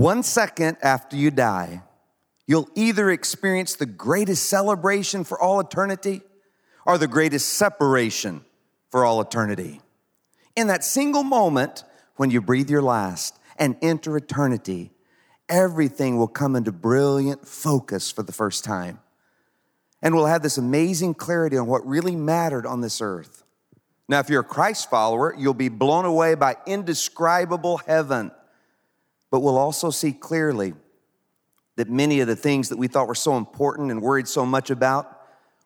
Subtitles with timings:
[0.00, 1.82] one second after you die,
[2.46, 6.22] you'll either experience the greatest celebration for all eternity
[6.86, 8.42] or the greatest separation
[8.90, 9.82] for all eternity.
[10.56, 11.84] In that single moment
[12.16, 14.90] when you breathe your last and enter eternity,
[15.50, 19.00] everything will come into brilliant focus for the first time.
[20.00, 23.44] And we'll have this amazing clarity on what really mattered on this earth.
[24.08, 28.30] Now, if you're a Christ follower, you'll be blown away by indescribable heaven.
[29.30, 30.74] But we'll also see clearly
[31.76, 34.70] that many of the things that we thought were so important and worried so much
[34.70, 35.18] about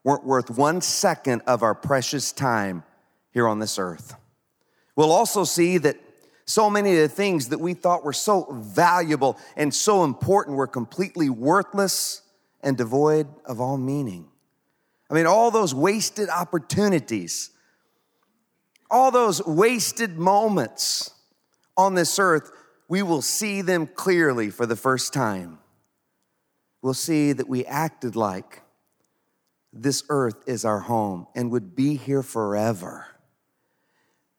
[0.04, 2.82] weren't worth one second of our precious time
[3.32, 4.14] here on this earth.
[4.96, 5.96] We'll also see that
[6.46, 10.66] so many of the things that we thought were so valuable and so important were
[10.66, 12.20] completely worthless
[12.62, 14.28] and devoid of all meaning.
[15.10, 17.50] I mean, all those wasted opportunities
[18.94, 21.12] all those wasted moments
[21.76, 22.52] on this earth,
[22.88, 25.58] we will see them clearly for the first time.
[26.82, 28.62] We'll see that we acted like
[29.72, 33.06] this earth is our home and would be here forever.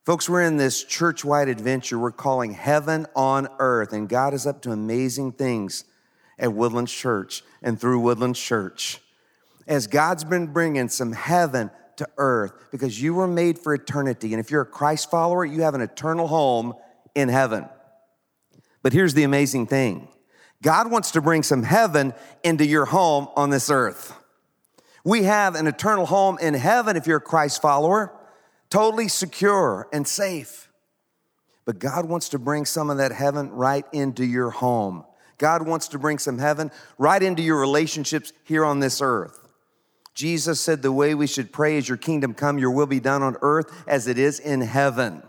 [0.06, 4.46] Folks, we're in this church wide adventure we're calling Heaven on Earth, and God is
[4.46, 5.84] up to amazing things
[6.38, 9.02] at Woodlands Church and through Woodlands Church.
[9.68, 14.34] As God's been bringing some heaven to earth because you were made for eternity.
[14.34, 16.74] And if you're a Christ follower, you have an eternal home
[17.16, 17.66] in heaven.
[18.86, 20.08] But here's the amazing thing
[20.62, 24.14] God wants to bring some heaven into your home on this earth.
[25.04, 28.14] We have an eternal home in heaven if you're a Christ follower,
[28.70, 30.70] totally secure and safe.
[31.66, 35.04] But God wants to bring some of that heaven right into your home.
[35.40, 39.48] God wants to bring some heaven right into your relationships here on this earth.
[40.14, 43.24] Jesus said the way we should pray is your kingdom come, your will be done
[43.24, 45.24] on earth as it is in heaven.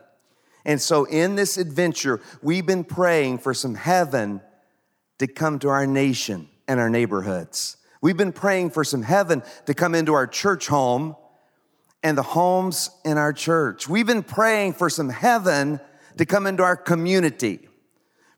[0.66, 4.43] And so in this adventure, we've been praying for some heaven
[5.21, 7.77] to come to our nation and our neighborhoods.
[8.03, 11.15] We've been praying for some heaven to come into our church home
[12.03, 13.88] and the homes in our church.
[13.88, 15.81] We've been praying for some heaven
[16.19, 17.69] to come into our community,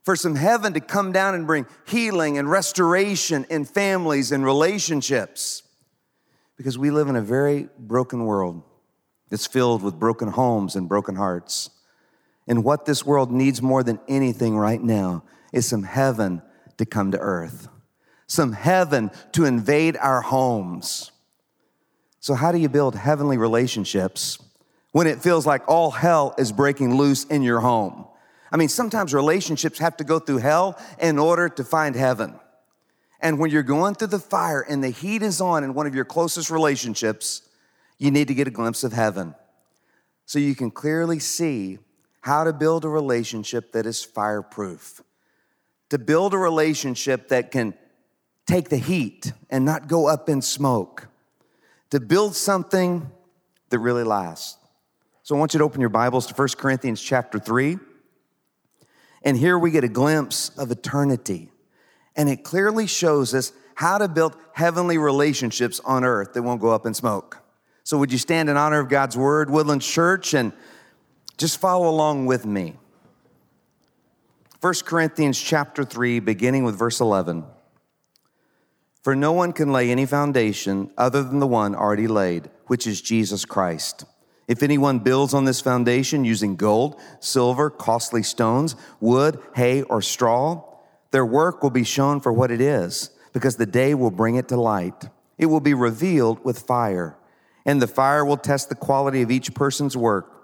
[0.03, 5.63] for some heaven to come down and bring healing and restoration in families and relationships
[6.57, 8.61] because we live in a very broken world
[9.29, 11.71] that's filled with broken homes and broken hearts.
[12.49, 15.23] And what this world needs more than anything right now
[15.53, 16.41] is some heaven
[16.77, 17.67] to come to earth,
[18.25, 21.11] some heaven to invade our homes.
[22.19, 24.39] So, how do you build heavenly relationships
[24.91, 28.07] when it feels like all hell is breaking loose in your home?
[28.51, 32.33] I mean, sometimes relationships have to go through hell in order to find heaven.
[33.21, 35.93] And when you're going through the fire and the heat is on in one of
[35.93, 37.43] your closest relationships,
[37.99, 39.35] you need to get a glimpse of heaven.
[40.25, 41.77] So you can clearly see
[42.21, 45.01] how to build a relationship that is fireproof.
[45.89, 47.73] To build a relationship that can
[48.45, 51.07] take the heat and not go up in smoke.
[51.91, 53.09] To build something
[53.69, 54.57] that really lasts.
[55.23, 57.77] So I want you to open your Bibles to 1 Corinthians chapter 3.
[59.23, 61.51] And here we get a glimpse of eternity
[62.19, 66.69] and it clearly shows us how to build heavenly relationships on earth that won't go
[66.69, 67.41] up in smoke.
[67.85, 70.51] So, would you stand in honor of God's word, Woodlands Church, and
[71.39, 72.75] just follow along with me?
[74.61, 77.45] 1 Corinthians chapter 3, beginning with verse 11.
[79.01, 83.01] For no one can lay any foundation other than the one already laid, which is
[83.01, 84.03] Jesus Christ.
[84.49, 90.61] If anyone builds on this foundation using gold, silver, costly stones, wood, hay, or straw,
[91.11, 94.49] their work will be shown for what it is, because the day will bring it
[94.49, 95.07] to light.
[95.37, 97.15] It will be revealed with fire,
[97.65, 100.38] and the fire will test the quality of each person's work.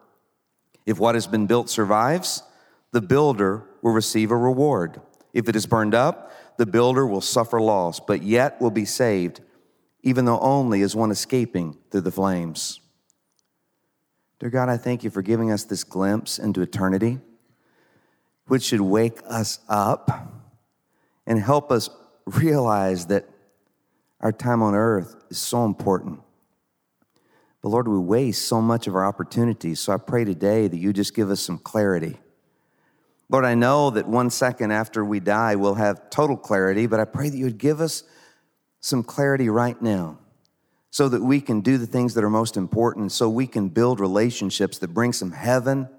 [0.86, 2.44] If what has been built survives,
[2.92, 5.02] the builder will receive a reward.
[5.34, 9.42] If it is burned up, the builder will suffer loss, but yet will be saved,
[10.04, 12.80] even though only as one escaping through the flames.
[14.40, 17.20] Dear God, I thank you for giving us this glimpse into eternity,
[18.48, 20.32] which should wake us up
[21.26, 21.90] and help us
[22.26, 23.28] realize that
[24.22, 26.20] our time on earth is so important.
[27.66, 29.80] But Lord, we waste so much of our opportunities.
[29.80, 32.20] So I pray today that you just give us some clarity.
[33.28, 37.06] Lord, I know that one second after we die, we'll have total clarity, but I
[37.06, 38.04] pray that you would give us
[38.82, 40.20] some clarity right now
[40.92, 44.00] so that we can do the things that are most important, so we can build
[44.00, 45.90] relationships that bring some heaven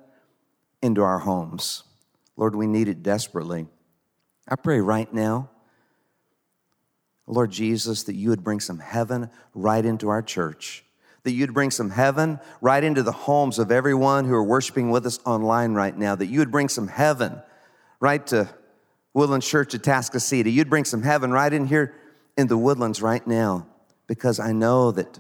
[0.83, 1.83] into our homes.
[2.37, 3.67] Lord, we need it desperately.
[4.47, 5.51] I pray right now,
[7.27, 10.85] Lord Jesus, that you would bring some heaven right into our church,
[11.26, 15.05] that you'd bring some heaven right into the homes of everyone who are worshiping with
[15.05, 17.43] us online right now, that you would bring some heaven
[17.99, 18.49] right to
[19.12, 20.52] Woodlands Church at Tascasita.
[20.52, 21.96] You'd bring some heaven right in here
[22.37, 23.67] in the woodlands right now
[24.06, 25.19] because I know that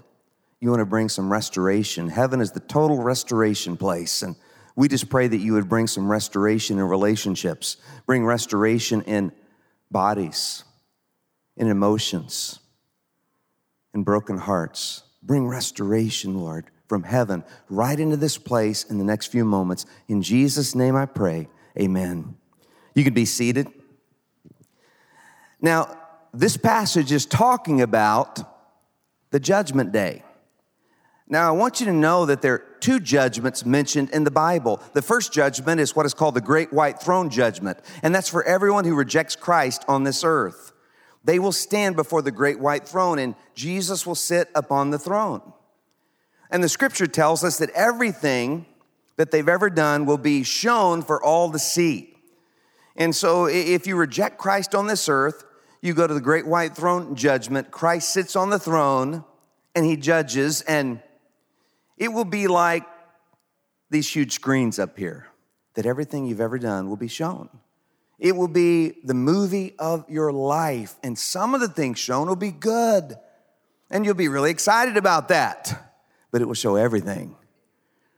[0.60, 2.08] you want to bring some restoration.
[2.08, 4.22] Heaven is the total restoration place.
[4.22, 4.36] And
[4.76, 9.32] we just pray that you would bring some restoration in relationships, bring restoration in
[9.90, 10.62] bodies,
[11.56, 12.60] in emotions,
[13.92, 15.02] in broken hearts.
[15.26, 19.84] Bring restoration, Lord, from heaven right into this place in the next few moments.
[20.06, 21.48] In Jesus' name I pray.
[21.78, 22.36] Amen.
[22.94, 23.68] You can be seated.
[25.60, 25.98] Now,
[26.32, 28.38] this passage is talking about
[29.30, 30.22] the judgment day.
[31.28, 34.80] Now, I want you to know that there are two judgments mentioned in the Bible.
[34.92, 38.44] The first judgment is what is called the Great White Throne Judgment, and that's for
[38.44, 40.72] everyone who rejects Christ on this earth.
[41.26, 45.42] They will stand before the Great White Throne, and Jesus will sit upon the throne.
[46.52, 48.64] And the scripture tells us that everything
[49.16, 52.14] that they've ever done will be shown for all to see.
[52.94, 55.44] And so, if you reject Christ on this earth,
[55.82, 57.72] you go to the Great White Throne judgment.
[57.72, 59.24] Christ sits on the throne
[59.74, 61.02] and he judges, and
[61.98, 62.84] it will be like
[63.90, 65.26] these huge screens up here
[65.74, 67.48] that everything you've ever done will be shown.
[68.18, 72.36] It will be the movie of your life, and some of the things shown will
[72.36, 73.16] be good,
[73.90, 75.92] and you'll be really excited about that.
[76.30, 77.36] But it will show everything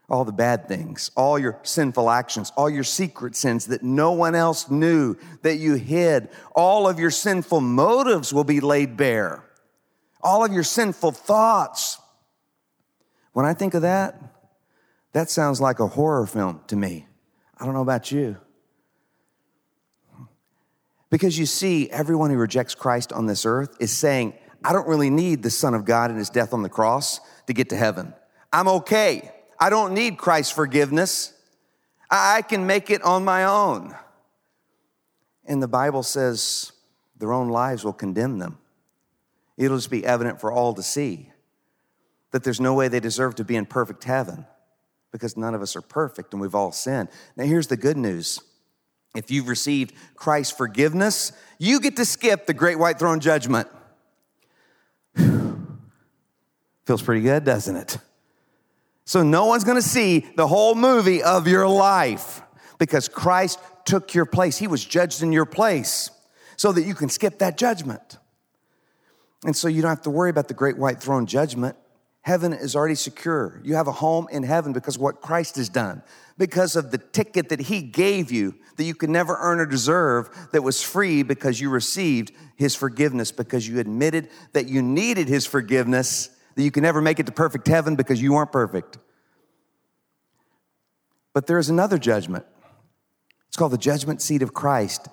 [0.09, 4.35] all the bad things, all your sinful actions, all your secret sins that no one
[4.35, 6.31] else knew that you hid.
[6.55, 9.45] All of your sinful motives will be laid bare,
[10.23, 11.99] all of your sinful thoughts
[13.39, 14.21] when I think of that,
[15.13, 17.07] that sounds like a horror film to me.
[17.57, 18.37] I don't know about you.
[21.11, 24.35] Because you see, everyone who rejects Christ on this earth is saying,
[24.65, 27.53] I don't really need the Son of God and his death on the cross to
[27.53, 28.13] get to heaven.
[28.53, 29.33] I'm okay.
[29.59, 31.33] I don't need Christ's forgiveness.
[32.11, 33.95] I can make it on my own.
[35.45, 36.73] And the Bible says
[37.19, 38.59] their own lives will condemn them.
[39.57, 41.33] It'll just be evident for all to see
[42.31, 44.47] that there's no way they deserve to be in perfect heaven
[45.11, 47.09] because none of us are perfect and we've all sinned.
[47.37, 48.41] Now, here's the good news
[49.15, 53.69] if you've received Christ's forgiveness, you get to skip the great white throne judgment.
[55.17, 57.99] Feels pretty good, doesn't it?
[59.05, 62.43] So, no one's gonna see the whole movie of your life
[62.79, 64.59] because Christ took your place.
[64.59, 66.11] He was judged in your place
[66.57, 68.19] so that you can skip that judgment.
[69.45, 71.77] And so you don't have to worry about the great white throne judgment
[72.29, 73.59] Heaven is already secure.
[73.65, 76.03] You have a home in heaven because of what Christ has done,
[76.37, 80.29] because of the ticket that He gave you that you could never earn or deserve,
[80.53, 85.47] that was free because you received His forgiveness, because you admitted that you needed His
[85.47, 88.99] forgiveness, that you can never make it to perfect heaven because you weren't perfect.
[91.33, 92.45] But there is another judgment.
[93.47, 95.09] It's called the judgment seat of Christ.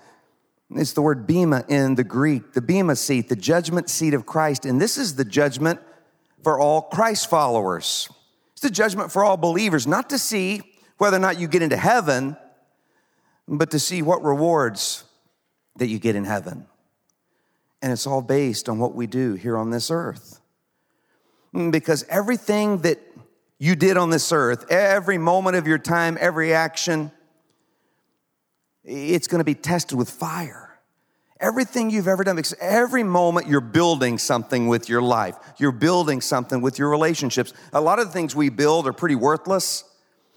[0.69, 4.65] It's the word bema in the Greek, the bema seat, the judgment seat of Christ.
[4.65, 5.79] And this is the judgment
[6.45, 8.07] for all Christ followers.
[8.51, 10.61] It's the judgment for all believers, not to see
[10.99, 12.37] whether or not you get into heaven,
[13.47, 15.05] but to see what rewards
[15.77, 16.67] that you get in heaven.
[17.81, 20.39] And it's all based on what we do here on this earth.
[21.51, 22.99] Mm, because everything that
[23.57, 27.11] you did on this earth, every moment of your time, every action,
[28.83, 30.64] it's going to be tested with fire.
[31.45, 36.19] Everything you've ever done, because every moment you're building something with your life, you're building
[36.19, 37.53] something with your relationships.
[37.71, 39.83] A lot of the things we build are pretty worthless.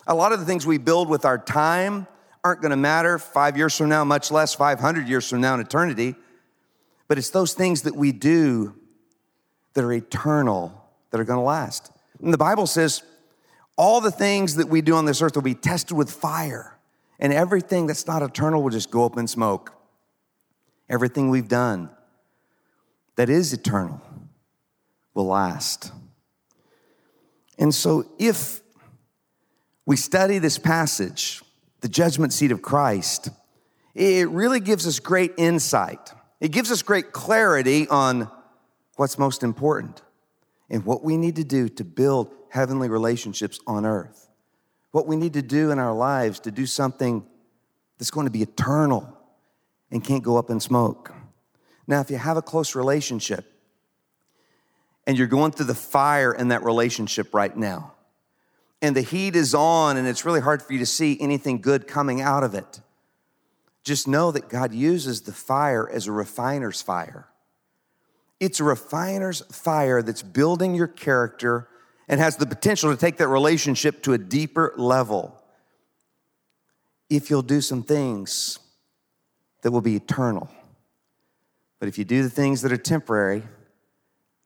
[0.07, 2.07] A lot of the things we build with our time
[2.45, 5.61] aren't going to matter five years from now, much less 500 years from now in
[5.61, 6.15] eternity.
[7.07, 8.75] But it's those things that we do
[9.73, 11.91] that are eternal, that are going to last.
[12.23, 13.03] And the Bible says
[13.79, 16.77] all the things that we do on this earth will be tested with fire,
[17.19, 19.73] and everything that's not eternal will just go up in smoke
[20.89, 21.91] everything we've done
[23.17, 24.01] that is eternal
[25.15, 25.93] will last.
[27.59, 28.61] And so, if
[29.85, 31.43] we study this passage,
[31.81, 33.31] the judgment seat of Christ,
[33.95, 36.13] it really gives us great insight.
[36.41, 38.31] It gives us great clarity on
[38.97, 40.03] what's most important
[40.71, 44.29] and what we need to do to build heavenly relationships on earth.
[44.93, 47.27] What we need to do in our lives to do something
[47.99, 49.18] that's going to be eternal
[49.91, 51.13] and can't go up in smoke.
[51.87, 53.51] Now, if you have a close relationship
[55.07, 57.95] and you're going through the fire in that relationship right now,
[58.83, 61.87] and the heat is on and it's really hard for you to see anything good
[61.87, 62.81] coming out of it,
[63.83, 67.27] just know that God uses the fire as a refiner's fire.
[68.39, 71.69] It's a refiner's fire that's building your character
[72.07, 75.43] and has the potential to take that relationship to a deeper level
[77.09, 78.59] if you'll do some things
[79.63, 80.49] that will be eternal.
[81.79, 83.43] But if you do the things that are temporary,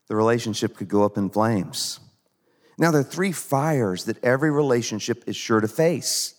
[0.09, 2.00] the relationship could go up in flames.
[2.78, 6.35] Now, there are three fires that every relationship is sure to face.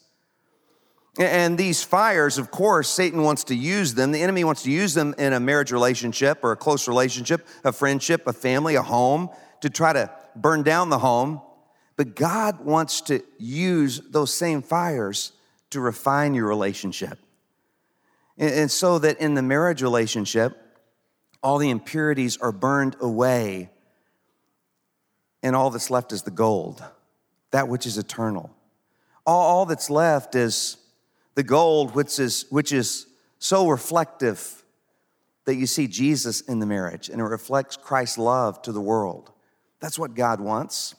[1.19, 4.11] And these fires, of course, Satan wants to use them.
[4.11, 7.71] The enemy wants to use them in a marriage relationship or a close relationship, a
[7.71, 9.29] friendship, a family, a home,
[9.61, 11.39] to try to burn down the home.
[11.97, 15.33] But God wants to use those same fires
[15.69, 17.19] to refine your relationship.
[18.37, 20.57] And so that in the marriage relationship,
[21.43, 23.69] all the impurities are burned away,
[25.43, 26.83] and all that's left is the gold,
[27.51, 28.49] that which is eternal.
[29.25, 30.77] All, that's left is
[31.35, 33.07] the gold, which is, which is
[33.39, 34.63] so reflective
[35.45, 39.31] that you see Jesus in the marriage and it reflects Christ's love to the world.
[39.79, 40.95] That's what God wants.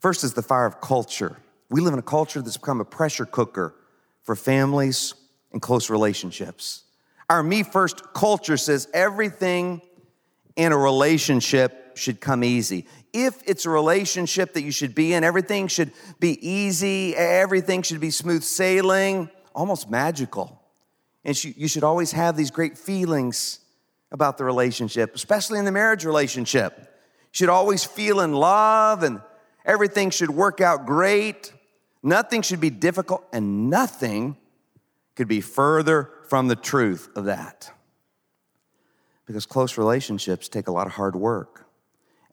[0.00, 1.36] First is the fire of culture.
[1.68, 3.74] We live in a culture that's become a pressure cooker
[4.22, 5.14] for families
[5.52, 6.84] and close relationships.
[7.28, 9.80] Our me first culture says everything
[10.54, 12.86] in a relationship should come easy.
[13.12, 18.00] If it's a relationship that you should be in, everything should be easy, everything should
[18.00, 20.62] be smooth sailing, almost magical.
[21.24, 23.60] And you should always have these great feelings
[24.12, 26.78] about the relationship, especially in the marriage relationship.
[26.78, 29.20] You should always feel in love and
[29.64, 31.52] everything should work out great.
[32.02, 34.36] Nothing should be difficult, and nothing
[35.16, 37.72] could be further from the truth of that.
[39.24, 41.66] Because close relationships take a lot of hard work,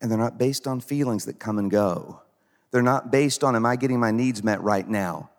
[0.00, 2.20] and they're not based on feelings that come and go.
[2.70, 5.30] They're not based on, am I getting my needs met right now?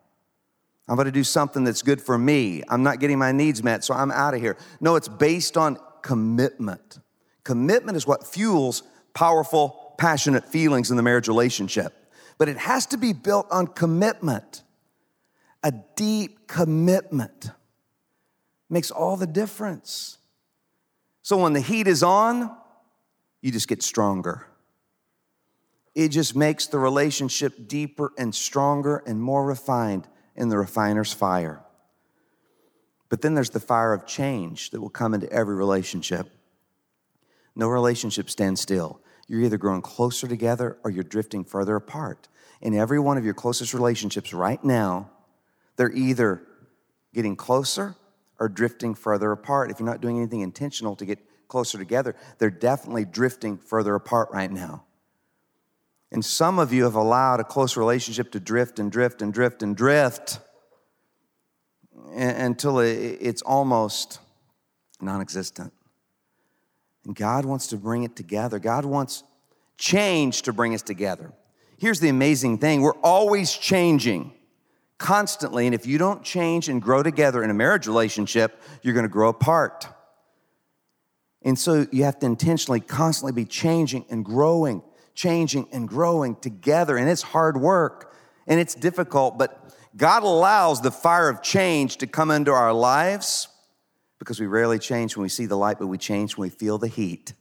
[0.88, 2.62] I'm going to do something that's good for me.
[2.70, 4.58] I'm not getting my needs met, so I'm out of here.
[4.80, 7.00] No, it's based on commitment.
[7.44, 8.84] Commitment is what fuels
[9.14, 11.94] powerful, passionate feelings in the marriage relationship.
[12.38, 14.62] But it has to be built on commitment
[15.66, 17.50] a deep commitment
[18.70, 20.20] makes all the difference.
[21.24, 22.56] So when the heat is on,
[23.42, 24.46] you just get stronger.
[25.96, 31.64] It just makes the relationship deeper and stronger and more refined in the refiner's fire.
[33.10, 36.30] But then there's the fire of change that will come into every relationship.
[37.56, 39.02] No relationship stands still.
[39.28, 42.28] You're either growing closer together or you're drifting further apart.
[42.62, 45.10] In every one of your closest relationships right now,
[45.76, 46.42] they're either
[47.14, 47.96] getting closer
[48.40, 49.72] or drifting further apart.
[49.72, 54.30] If you're not doing anything intentional to get closer together, they're definitely drifting further apart
[54.32, 54.84] right now.
[56.12, 59.64] And some of you have allowed a close relationship to drift and drift and drift
[59.64, 60.40] and drift
[62.16, 64.20] until it's almost
[65.02, 65.74] non existent.
[67.06, 68.60] And God wants to bring it together.
[68.60, 69.24] God wants
[69.78, 71.34] change to bring us together.
[71.78, 74.34] Here's the amazing thing we're always changing
[74.98, 75.66] constantly.
[75.66, 79.10] And if you don't change and grow together in a marriage relationship, you're going to
[79.10, 79.88] grow apart.
[81.42, 84.82] And so you have to intentionally, constantly be changing and growing,
[85.14, 86.98] changing and growing together.
[86.98, 88.14] And it's hard work
[88.48, 89.62] and it's difficult, but
[89.96, 93.48] God allows the fire of change to come into our lives
[94.20, 96.78] because we rarely change when we see the light, but we change when we feel
[96.78, 97.34] the heat.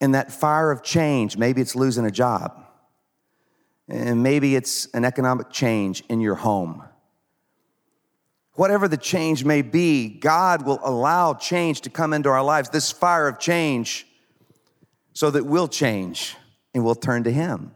[0.00, 2.67] And that fire of change, maybe it's losing a job.
[3.88, 6.84] And maybe it's an economic change in your home.
[8.54, 12.90] Whatever the change may be, God will allow change to come into our lives, this
[12.90, 14.06] fire of change,
[15.12, 16.36] so that we'll change
[16.74, 17.72] and we'll turn to Him.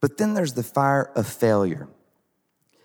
[0.00, 1.88] But then there's the fire of failure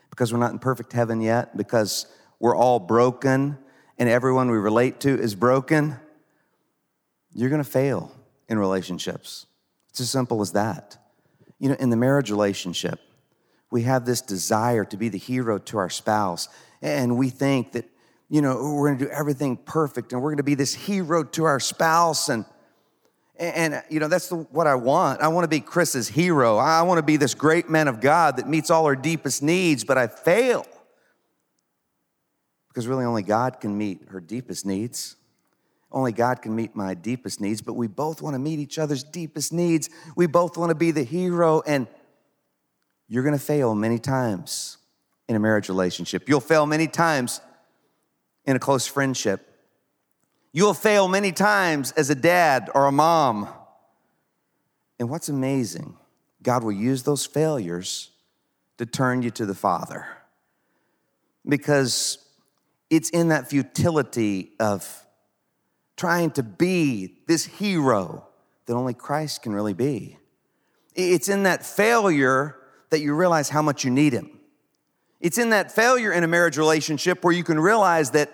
[0.10, 2.08] because we're not in perfect heaven yet, because
[2.40, 3.58] we're all broken
[3.98, 6.00] and everyone we relate to is broken.
[7.34, 8.12] You're gonna fail
[8.48, 9.46] in relationships.
[9.90, 10.99] It's as simple as that.
[11.60, 13.00] You know, in the marriage relationship,
[13.72, 16.48] we have this desire to be the hero to our spouse,
[16.82, 17.86] and we think that,
[18.30, 21.60] you know, we're gonna do everything perfect and we're gonna be this hero to our
[21.60, 22.30] spouse.
[22.30, 22.46] And,
[23.38, 25.22] and you know, that's the, what I want.
[25.22, 26.58] I wanna be Chris's hero.
[26.58, 29.98] I wanna be this great man of God that meets all our deepest needs, but
[29.98, 30.66] I fail.
[32.70, 35.18] Because really, only God can meet her deepest needs.
[35.92, 39.04] Only God can meet my deepest needs, but we both want to meet each other's
[39.04, 39.90] deepest needs.
[40.16, 41.88] We both want to be the hero, and
[43.08, 44.78] you're going to fail many times
[45.28, 46.30] in a marriage relationship.
[46.30, 47.42] You'll fail many times
[48.46, 49.48] in a close friendship.
[50.52, 53.48] You'll fail many times as a dad or a mom.
[55.00, 55.96] And what's amazing,
[56.44, 58.12] God will use those failures
[58.78, 60.06] to turn you to the Father.
[61.48, 62.20] Because
[62.90, 65.06] it's in that futility of
[66.00, 68.26] trying to be this hero
[68.66, 70.18] that only Christ can really be.
[70.96, 72.56] It's in that failure
[72.90, 74.40] that you realize how much you need Him.
[75.20, 78.32] It's in that failure in a marriage relationship where you can realize that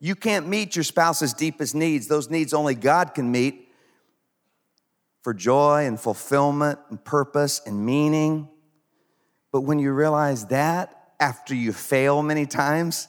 [0.00, 2.08] you can't meet your spouse's deepest needs.
[2.08, 3.68] Those needs only God can meet
[5.22, 8.48] for joy and fulfillment and purpose and meaning.
[9.52, 13.06] But when you realize that after you fail many times,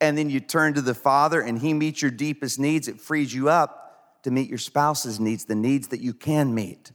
[0.00, 3.34] and then you turn to the Father and He meets your deepest needs, it frees
[3.34, 6.92] you up to meet your spouse's needs, the needs that you can meet,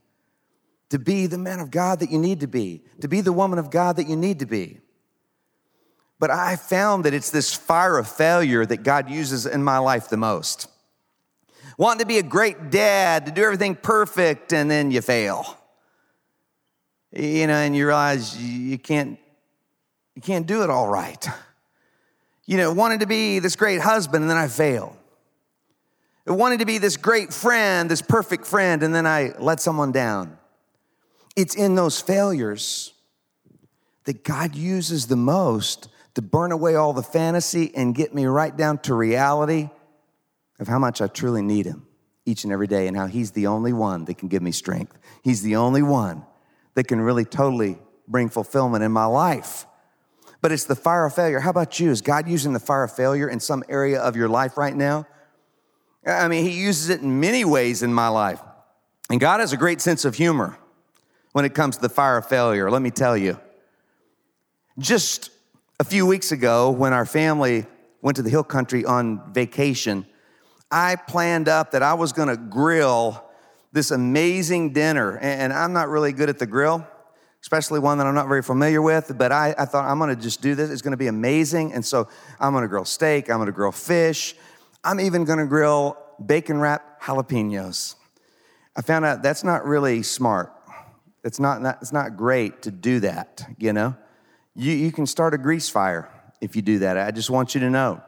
[0.90, 3.60] to be the man of God that you need to be, to be the woman
[3.60, 4.80] of God that you need to be.
[6.20, 10.10] But I found that it's this fire of failure that God uses in my life
[10.10, 10.68] the most.
[11.78, 15.58] Wanting to be a great dad, to do everything perfect, and then you fail.
[17.12, 19.20] You know, and you realize you can't,
[20.16, 21.28] you can't do it all right.
[22.46, 24.98] You know, wanted to be this great husband, and then I fail.
[26.28, 29.92] I wanted to be this great friend, this perfect friend, and then I let someone
[29.92, 30.38] down.
[31.36, 32.94] It's in those failures
[34.06, 38.56] that God uses the most to burn away all the fantasy and get me right
[38.56, 39.70] down to reality
[40.60, 41.88] of how much I truly need Him
[42.26, 44.98] each and every day and how He's the only one that can give me strength.
[45.24, 46.24] He's the only one
[46.76, 49.66] that can really totally bring fulfillment in my life.
[50.44, 51.40] But it's the fire of failure.
[51.40, 51.90] How about you?
[51.90, 55.08] Is God using the fire of failure in some area of your life right now?
[56.06, 58.42] I mean, He uses it in many ways in my life.
[59.10, 60.58] And God has a great sense of humor
[61.32, 63.40] when it comes to the fire of failure, let me tell you.
[64.78, 65.30] Just
[65.80, 67.66] a few weeks ago, when our family
[68.02, 70.06] went to the hill country on vacation,
[70.70, 73.24] I planned up that I was gonna grill
[73.72, 75.18] this amazing dinner.
[75.20, 76.86] And I'm not really good at the grill,
[77.44, 80.42] especially one that I'm not very familiar with, but I, I thought I'm gonna just
[80.42, 80.70] do this.
[80.70, 81.74] It's gonna be amazing.
[81.74, 82.08] And so
[82.40, 84.34] I'm gonna grill steak, I'm gonna grill fish,
[84.82, 87.96] I'm even gonna grill bacon wrapped jalapenos.
[88.78, 90.54] I found out that's not really smart.
[91.26, 93.96] It's not, not, it's not great to do that, you know?
[94.56, 96.98] You, you can start a grease fire if you do that.
[96.98, 98.02] I just want you to know.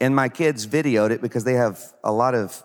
[0.00, 2.64] And my kids videoed it because they have a lot of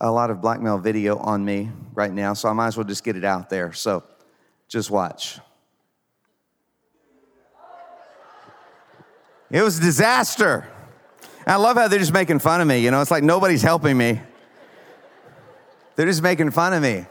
[0.00, 3.04] a lot of blackmail video on me right now, so I might as well just
[3.04, 3.72] get it out there.
[3.72, 4.02] So
[4.72, 5.38] just watch.
[9.50, 10.66] It was a disaster.
[11.46, 12.78] I love how they're just making fun of me.
[12.78, 14.18] You know, it's like nobody's helping me.
[15.94, 17.04] They're just making fun of me.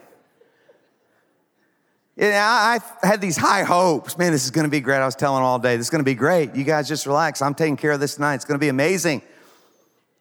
[2.17, 4.17] And I, I had these high hopes.
[4.17, 4.97] Man, this is going to be great.
[4.97, 6.55] I was telling all day, this is going to be great.
[6.55, 7.43] You guys just relax.
[7.43, 8.35] I'm taking care of this tonight.
[8.35, 9.21] It's going to be amazing.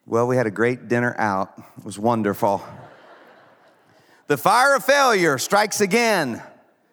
[0.04, 1.54] Well, we had a great dinner out.
[1.78, 2.62] It was wonderful.
[4.26, 6.42] the fire of failure strikes again.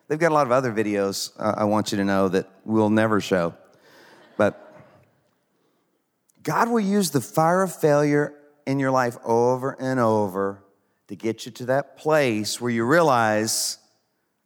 [0.07, 2.89] They've got a lot of other videos uh, I want you to know that we'll
[2.89, 3.53] never show.
[4.37, 4.73] But
[6.43, 8.33] God will use the fire of failure
[8.65, 10.63] in your life over and over
[11.07, 13.79] to get you to that place where you realize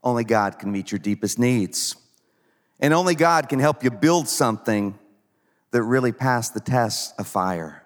[0.03, 1.95] only God can meet your deepest needs.
[2.79, 4.97] And only God can help you build something
[5.69, 7.85] that really passed the test of fire.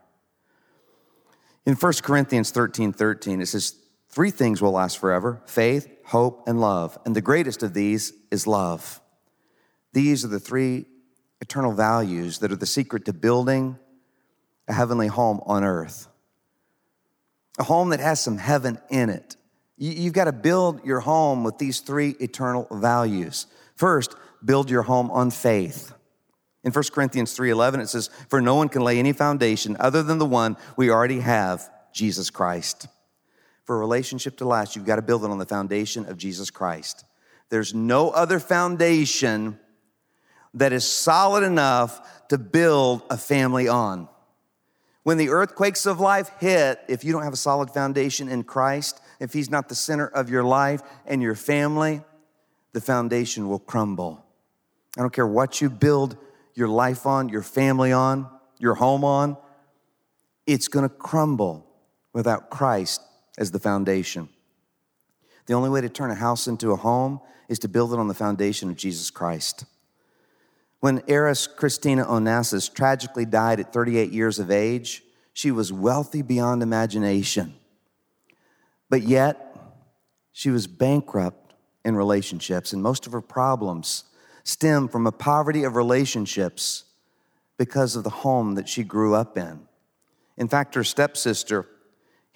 [1.65, 3.75] In 1 Corinthians 13 13, it says,
[4.15, 6.97] Three things will last forever faith, hope, and love.
[7.05, 9.01] And the greatest of these is love.
[9.91, 10.85] These are the three
[11.41, 13.77] eternal values that are the secret to building
[14.69, 16.07] a heavenly home on earth.
[17.59, 19.35] A home that has some heaven in it.
[19.77, 23.47] You've got to build your home with these three eternal values.
[23.75, 25.91] First, build your home on faith.
[26.63, 30.19] In 1 Corinthians 3:11 it says, "For no one can lay any foundation other than
[30.19, 32.87] the one we already have, Jesus Christ."
[33.65, 36.51] For a relationship to last, you've got to build it on the foundation of Jesus
[36.51, 37.03] Christ.
[37.49, 39.59] There's no other foundation
[40.53, 44.07] that is solid enough to build a family on.
[45.03, 49.01] When the earthquakes of life hit, if you don't have a solid foundation in Christ,
[49.19, 52.01] if He's not the center of your life and your family,
[52.73, 54.23] the foundation will crumble.
[54.97, 56.17] I don't care what you build
[56.53, 59.37] your life on, your family on, your home on,
[60.47, 61.67] it's gonna crumble
[62.13, 63.01] without Christ
[63.37, 64.29] as the foundation.
[65.45, 68.07] The only way to turn a house into a home is to build it on
[68.07, 69.65] the foundation of Jesus Christ.
[70.79, 76.63] When heiress Christina Onassis tragically died at 38 years of age, she was wealthy beyond
[76.63, 77.55] imagination.
[78.89, 79.57] But yet,
[80.31, 84.05] she was bankrupt in relationships, and most of her problems
[84.43, 86.83] stem from a poverty of relationships
[87.57, 89.67] because of the home that she grew up in.
[90.37, 91.67] In fact, her stepsister,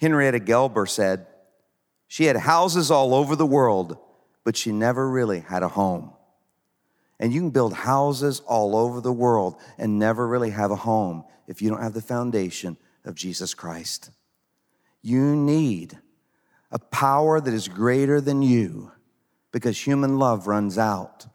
[0.00, 1.26] Henrietta Gelber, said
[2.08, 3.98] she had houses all over the world,
[4.44, 6.12] but she never really had a home.
[7.18, 11.24] And you can build houses all over the world and never really have a home
[11.46, 14.10] if you don't have the foundation of Jesus Christ.
[15.02, 15.98] You need
[16.72, 18.92] a power that is greater than you
[19.52, 21.26] because human love runs out.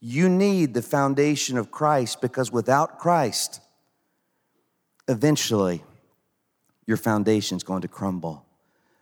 [0.00, 3.60] You need the foundation of Christ because without Christ,
[5.08, 5.82] eventually
[6.90, 8.44] your foundation is going to crumble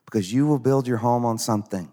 [0.04, 1.90] because you will build your home on something.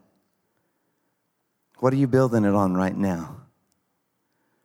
[1.79, 3.37] What are you building it on right now?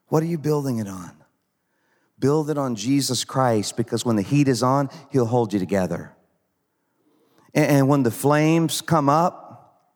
[0.09, 1.13] What are you building it on?
[2.19, 6.13] Build it on Jesus Christ because when the heat is on, He'll hold you together.
[7.55, 9.87] And when the flames come up,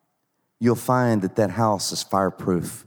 [0.59, 2.85] you'll find that that house is fireproof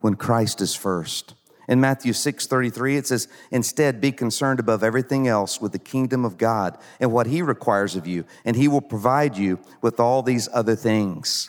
[0.00, 1.34] when Christ is first.
[1.70, 6.24] In Matthew 6 33, it says, Instead, be concerned above everything else with the kingdom
[6.24, 10.22] of God and what He requires of you, and He will provide you with all
[10.22, 11.48] these other things.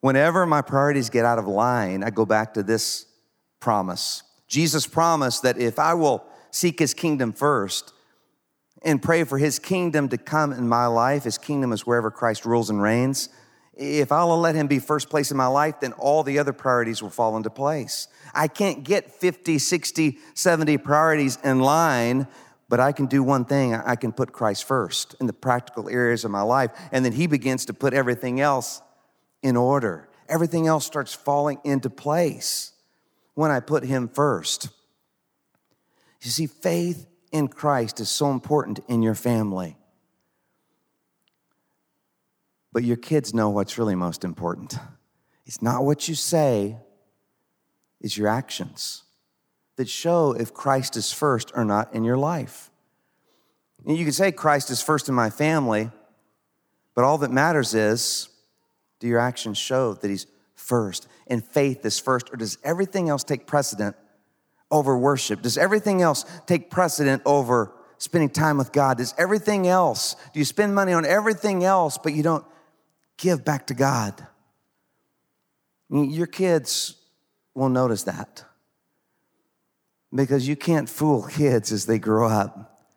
[0.00, 3.06] Whenever my priorities get out of line, I go back to this
[3.60, 4.22] promise.
[4.46, 7.94] Jesus promised that if I will seek His kingdom first,
[8.82, 11.24] and pray for his kingdom to come in my life.
[11.24, 13.28] His kingdom is wherever Christ rules and reigns.
[13.76, 17.02] If I'll let him be first place in my life, then all the other priorities
[17.02, 18.08] will fall into place.
[18.34, 22.26] I can't get 50, 60, 70 priorities in line,
[22.70, 23.74] but I can do one thing.
[23.74, 27.26] I can put Christ first in the practical areas of my life, and then he
[27.26, 28.80] begins to put everything else
[29.42, 30.08] in order.
[30.26, 32.72] Everything else starts falling into place
[33.34, 34.70] when I put him first.
[36.22, 39.76] You see, faith in Christ is so important in your family.
[42.76, 44.78] But your kids know what's really most important.
[45.46, 46.76] It's not what you say,
[48.02, 49.02] it's your actions
[49.76, 52.70] that show if Christ is first or not in your life.
[53.86, 55.90] And you can say Christ is first in my family,
[56.94, 58.28] but all that matters is
[59.00, 63.24] do your actions show that He's first and faith is first, or does everything else
[63.24, 63.96] take precedent
[64.70, 65.40] over worship?
[65.40, 68.98] Does everything else take precedent over spending time with God?
[68.98, 72.44] Does everything else, do you spend money on everything else, but you don't
[73.16, 74.26] give back to God?
[75.90, 76.96] Your kids
[77.54, 78.44] will notice that
[80.14, 82.88] because you can't fool kids as they grow up.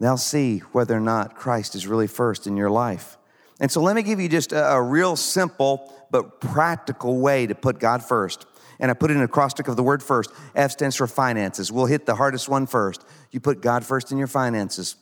[0.00, 3.16] They'll see whether or not Christ is really first in your life.
[3.58, 7.54] And so let me give you just a, a real simple but practical way to
[7.54, 8.46] put God first
[8.78, 10.30] and I put in an acrostic of the word first.
[10.54, 11.72] F stands for finances.
[11.72, 13.04] We'll hit the hardest one first.
[13.30, 14.96] You put God first in your finances.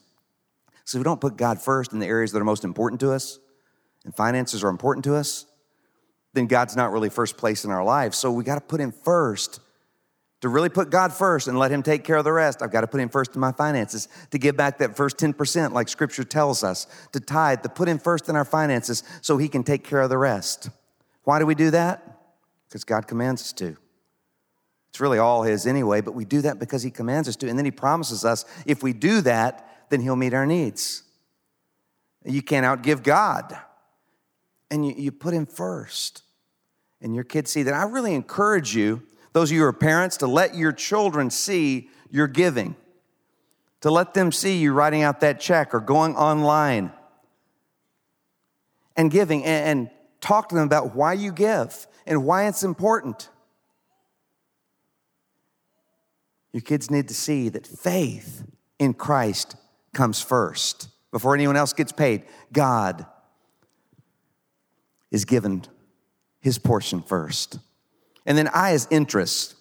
[0.85, 3.39] So we don't put God first in the areas that are most important to us,
[4.05, 5.45] and finances are important to us,
[6.33, 8.17] then God's not really first place in our lives.
[8.17, 9.59] So we got to put Him first.
[10.41, 12.81] To really put God first and let Him take care of the rest, I've got
[12.81, 14.07] to put Him first in my finances.
[14.31, 17.97] To give back that first 10%, like Scripture tells us, to tithe, to put Him
[17.97, 20.69] first in our finances so He can take care of the rest.
[21.23, 22.15] Why do we do that?
[22.75, 23.77] because God commands us to.
[24.89, 27.47] It's really all His anyway, but we do that because He commands us to.
[27.47, 31.03] And then He promises us if we do that, then He'll meet our needs.
[32.25, 33.57] You can't outgive God.
[34.71, 36.23] And you, you put Him first.
[37.01, 37.73] And your kids see that.
[37.73, 41.89] I really encourage you, those of you who are parents, to let your children see
[42.09, 42.75] your giving,
[43.81, 46.91] to let them see you writing out that check or going online
[48.95, 49.89] and giving and, and
[50.21, 53.29] talk to them about why you give and why it's important.
[56.51, 58.43] Your kids need to see that faith
[58.79, 59.55] in Christ
[59.93, 62.23] comes first before anyone else gets paid.
[62.53, 63.05] God
[65.11, 65.63] is given
[66.41, 67.59] his portion first.
[68.25, 69.55] And then I is interest.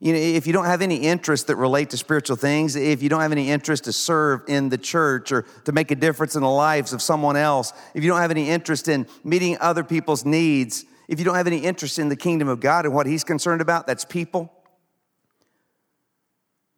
[0.00, 3.08] You know, if you don't have any interest that relate to spiritual things, if you
[3.08, 6.42] don't have any interest to serve in the church or to make a difference in
[6.42, 10.24] the lives of someone else, if you don't have any interest in meeting other people's
[10.24, 13.24] needs, if you don't have any interest in the kingdom of God and what He's
[13.24, 14.52] concerned about, that's people,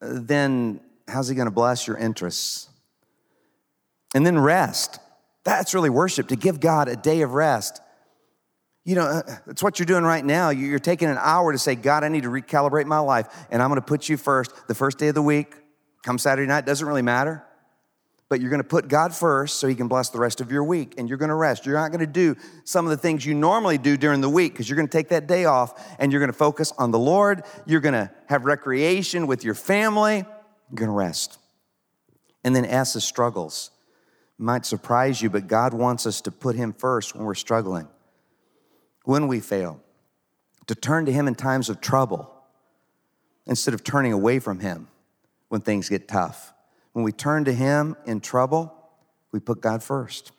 [0.01, 2.71] then how's He going to bless your interests?
[4.15, 4.99] And then rest.
[5.45, 7.83] That's really worship, to give God a day of rest.
[8.85, 10.51] You know, uh, it's what you're doing right now.
[10.51, 13.69] You're taking an hour to say, God, I need to recalibrate my life, and I'm
[13.69, 15.55] going to put you first the first day of the week.
[16.03, 17.45] Come Saturday night, doesn't really matter
[18.31, 20.63] but you're going to put God first so He can bless the rest of your
[20.63, 20.95] week.
[20.97, 21.67] And you're going to rest.
[21.67, 24.53] You're not going to do some of the things you normally do during the week
[24.53, 26.99] because you're going to take that day off and you're going to focus on the
[26.99, 27.43] Lord.
[27.67, 30.19] You're going to have recreation with your family.
[30.19, 31.39] You're going to rest.
[32.45, 33.73] And then S the struggles.
[34.39, 37.89] Might surprise you, but God wants us to put Him first when we're struggling,
[39.05, 39.81] when we fail,
[40.67, 42.31] to turn to Him in times of trouble
[43.47, 44.89] instead of turning away from Him
[45.49, 46.53] when things get tough.
[46.93, 48.75] When we turn to Him in trouble,
[49.33, 50.33] we put God first.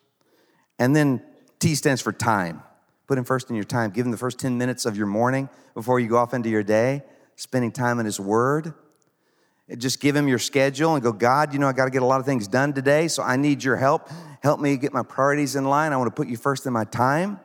[0.80, 1.21] And then
[1.60, 2.63] T stands for time.
[3.08, 3.91] Put Him first in your time.
[3.91, 6.63] Give Him the first 10 minutes of your morning before you go off into your
[6.63, 7.04] day,
[7.36, 8.74] spending time in His Word.
[9.78, 12.06] Just give Him your schedule and go, God, you know, I got to get a
[12.06, 14.10] lot of things done today, so I need your help.
[14.41, 15.93] Help me get my priorities in line.
[15.93, 17.39] I want to put you first in my time.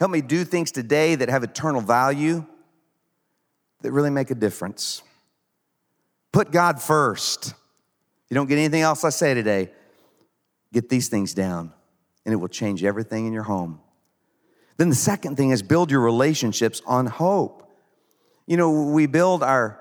[0.00, 2.44] Help me do things today that have eternal value,
[3.82, 5.02] that really make a difference.
[6.32, 7.54] Put God first.
[8.30, 9.70] you don't get anything else I say today,
[10.72, 11.72] get these things down,
[12.24, 13.80] and it will change everything in your home.
[14.76, 17.68] Then the second thing is build your relationships on hope.
[18.46, 19.80] You know, we build our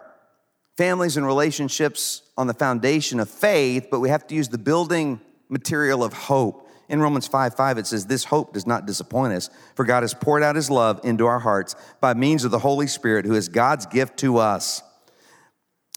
[0.75, 5.21] families and relationships on the foundation of faith, but we have to use the building
[5.49, 6.66] material of hope.
[6.89, 10.13] In Romans 5 5, it says, This hope does not disappoint us, for God has
[10.13, 13.49] poured out his love into our hearts by means of the Holy Spirit, who is
[13.49, 14.81] God's gift to us.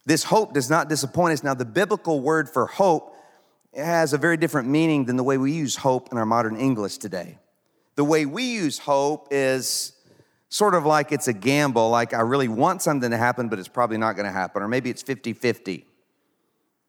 [0.04, 1.44] This hope does not disappoint us.
[1.44, 3.14] Now, the biblical word for hope
[3.74, 6.98] has a very different meaning than the way we use hope in our modern English
[6.98, 7.38] today.
[7.94, 9.92] The way we use hope is
[10.48, 13.68] sort of like it's a gamble, like I really want something to happen, but it's
[13.68, 15.86] probably not going to happen, or maybe it's 50 50.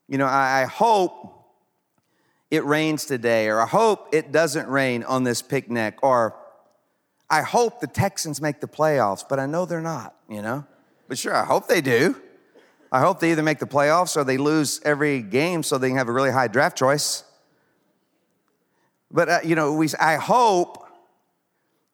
[0.07, 1.40] You know, I, hope
[2.51, 6.35] it rains today, or I hope it doesn't rain on this picnic, or
[7.29, 10.65] I hope the Texans make the playoffs, but I know they're not, you know?
[11.07, 12.21] But sure, I hope they do.
[12.91, 15.97] I hope they either make the playoffs or they lose every game so they can
[15.97, 17.23] have a really high draft choice.
[19.09, 20.85] But, uh, you know, we, I hope,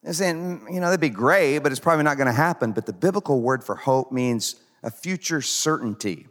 [0.10, 2.72] saying, you know, that'd be great, but it's probably not going to happen.
[2.72, 6.28] But the biblical word for hope means a future certainty.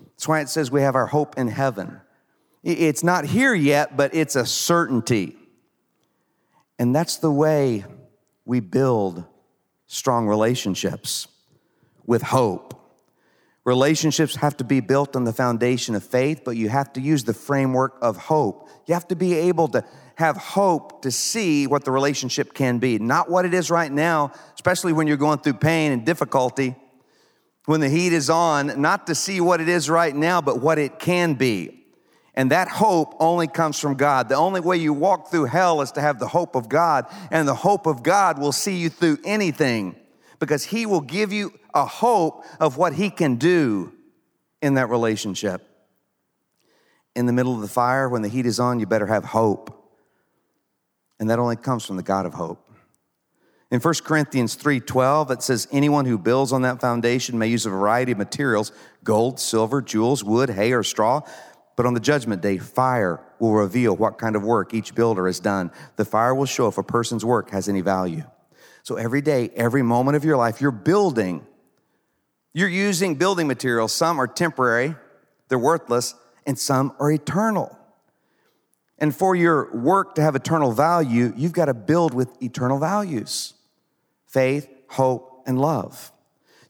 [0.00, 2.00] That's why it says we have our hope in heaven.
[2.62, 5.36] It's not here yet, but it's a certainty.
[6.78, 7.84] And that's the way
[8.44, 9.24] we build
[9.86, 11.28] strong relationships
[12.06, 12.78] with hope.
[13.64, 17.24] Relationships have to be built on the foundation of faith, but you have to use
[17.24, 18.68] the framework of hope.
[18.86, 19.84] You have to be able to
[20.16, 24.32] have hope to see what the relationship can be, not what it is right now,
[24.54, 26.74] especially when you're going through pain and difficulty,
[27.66, 30.78] when the heat is on, not to see what it is right now, but what
[30.78, 31.81] it can be.
[32.34, 34.28] And that hope only comes from God.
[34.28, 37.46] The only way you walk through hell is to have the hope of God, and
[37.46, 39.96] the hope of God will see you through anything
[40.38, 43.92] because He will give you a hope of what He can do
[44.62, 45.68] in that relationship.
[47.14, 49.78] In the middle of the fire, when the heat is on, you better have hope.
[51.20, 52.72] And that only comes from the God of hope.
[53.70, 57.70] In 1 Corinthians 3:12 it says anyone who builds on that foundation may use a
[57.70, 58.70] variety of materials,
[59.02, 61.22] gold, silver, jewels, wood, hay or straw,
[61.76, 65.40] but on the judgment day fire will reveal what kind of work each builder has
[65.40, 65.70] done.
[65.96, 68.24] The fire will show if a person's work has any value.
[68.82, 71.46] So every day, every moment of your life, you're building.
[72.52, 73.92] You're using building materials.
[73.92, 74.94] Some are temporary,
[75.48, 76.14] they're worthless,
[76.46, 77.78] and some are eternal.
[78.98, 83.54] And for your work to have eternal value, you've got to build with eternal values
[84.26, 86.12] faith, hope, and love.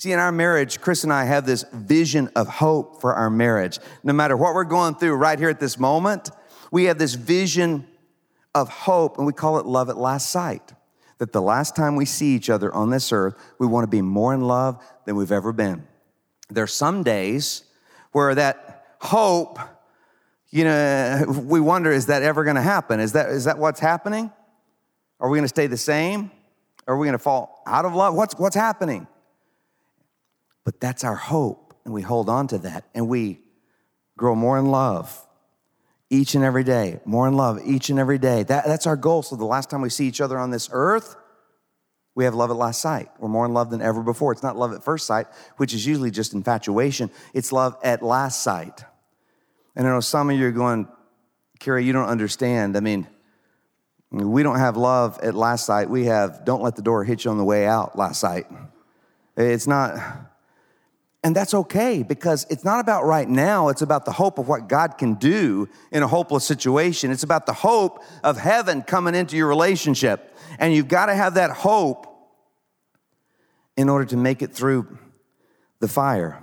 [0.03, 3.79] See, in our marriage, Chris and I have this vision of hope for our marriage.
[4.03, 6.29] No matter what we're going through right here at this moment,
[6.73, 7.87] we have this vision
[8.53, 10.73] of hope, and we call it love at last sight.
[11.19, 14.03] That the last time we see each other on this earth, we want to be
[14.03, 15.87] more in love than we've ever been.
[16.51, 17.62] There are some days
[18.11, 19.61] where that hope,
[20.51, 22.99] you know, we wonder, is that ever going to happen?
[22.99, 24.33] Is that, is that what's happening?
[25.21, 26.33] Are we going to stay the same?
[26.88, 28.17] Are we going to fall out of love?
[28.17, 29.07] What's, what's happening?
[30.64, 33.40] But that's our hope, and we hold on to that, and we
[34.16, 35.27] grow more in love
[36.11, 38.42] each and every day, more in love each and every day.
[38.42, 39.22] That, that's our goal.
[39.22, 41.16] So the last time we see each other on this earth,
[42.14, 43.09] we have love at last sight.
[43.18, 44.33] We're more in love than ever before.
[44.33, 47.11] It's not love at first sight, which is usually just infatuation.
[47.33, 48.85] It's love at last sight.
[49.75, 50.87] And I know some of you are going,
[51.59, 52.77] Kerry, you don't understand.
[52.77, 53.07] I mean,
[54.11, 55.88] we don't have love at last sight.
[55.88, 58.46] We have don't let the door hit you on the way out last sight.
[59.35, 59.96] It's not
[61.25, 63.69] and that's okay because it's not about right now.
[63.69, 67.13] It's about the hope of what God can do in a hopeless situation.
[67.13, 70.37] It's about the hope of heaven coming into your relationship.
[70.59, 72.09] And you've got to have that hope
[73.77, 74.99] in order to make it through
[75.79, 76.43] the fire.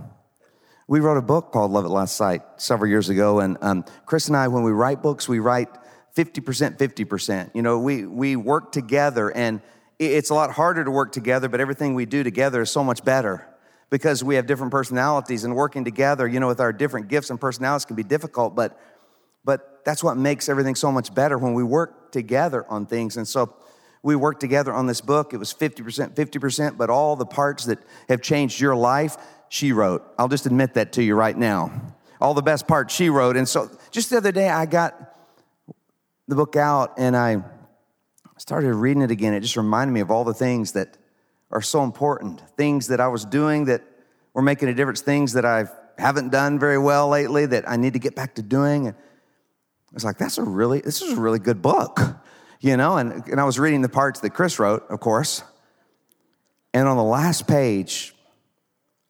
[0.87, 3.41] We wrote a book called Love at Last Sight several years ago.
[3.41, 5.69] And um, Chris and I, when we write books, we write
[6.15, 7.51] 50%, 50%.
[7.53, 9.61] You know, we, we work together and
[9.99, 13.03] it's a lot harder to work together, but everything we do together is so much
[13.03, 13.45] better
[13.89, 17.39] because we have different personalities and working together, you know, with our different gifts and
[17.39, 18.79] personalities can be difficult, but
[19.45, 23.17] but that's what makes everything so much better when we work together on things.
[23.17, 23.55] And so
[24.03, 25.33] we worked together on this book.
[25.33, 29.17] It was 50%, 50%, but all the parts that have changed your life,
[29.49, 30.05] she wrote.
[30.17, 31.71] I'll just admit that to you right now.
[32.21, 33.37] All the best parts she wrote.
[33.37, 34.93] And so just the other day, I got
[36.27, 37.43] the book out and I
[38.37, 39.33] started reading it again.
[39.33, 40.97] It just reminded me of all the things that
[41.51, 42.41] are so important.
[42.55, 43.81] Things that I was doing that
[44.33, 45.65] were making a difference, things that I
[45.97, 48.87] haven't done very well lately that I need to get back to doing.
[48.87, 51.99] And I was like, that's a really, this is a really good book,
[52.59, 52.97] you know?
[52.97, 55.43] And, and I was reading the parts that Chris wrote, of course.
[56.73, 58.15] And on the last page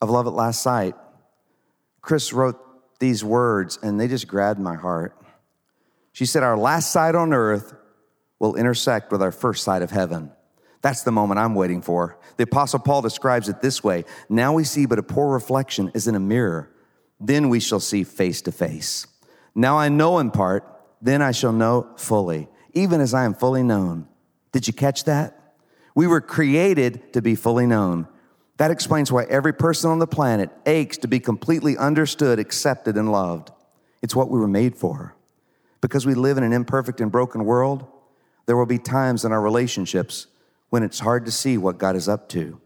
[0.00, 0.94] of Love at Last Sight,
[2.00, 2.58] Chris wrote
[2.98, 5.16] these words, and they just grabbed my heart.
[6.12, 7.74] She said, Our last sight on earth
[8.38, 10.32] will intersect with our first sight of heaven.
[10.82, 12.18] That's the moment I'm waiting for.
[12.36, 16.08] The Apostle Paul describes it this way Now we see but a poor reflection as
[16.08, 16.70] in a mirror.
[17.18, 19.06] Then we shall see face to face.
[19.54, 20.64] Now I know in part,
[21.02, 24.08] then I shall know fully, even as I am fully known.
[24.52, 25.54] Did you catch that?
[25.94, 28.08] We were created to be fully known.
[28.56, 33.10] That explains why every person on the planet aches to be completely understood, accepted, and
[33.10, 33.50] loved.
[34.02, 35.14] It's what we were made for.
[35.80, 37.86] Because we live in an imperfect and broken world,
[38.46, 40.26] there will be times in our relationships
[40.70, 42.60] when it's hard to see what God is up to.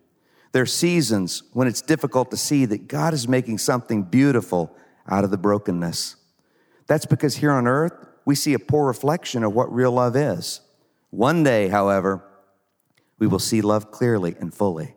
[0.52, 4.76] There are seasons when it's difficult to see that God is making something beautiful
[5.08, 6.16] out of the brokenness.
[6.86, 7.92] That's because here on earth,
[8.24, 10.60] we see a poor reflection of what real love is.
[11.10, 12.24] One day, however,
[13.18, 14.94] we will see love clearly and fully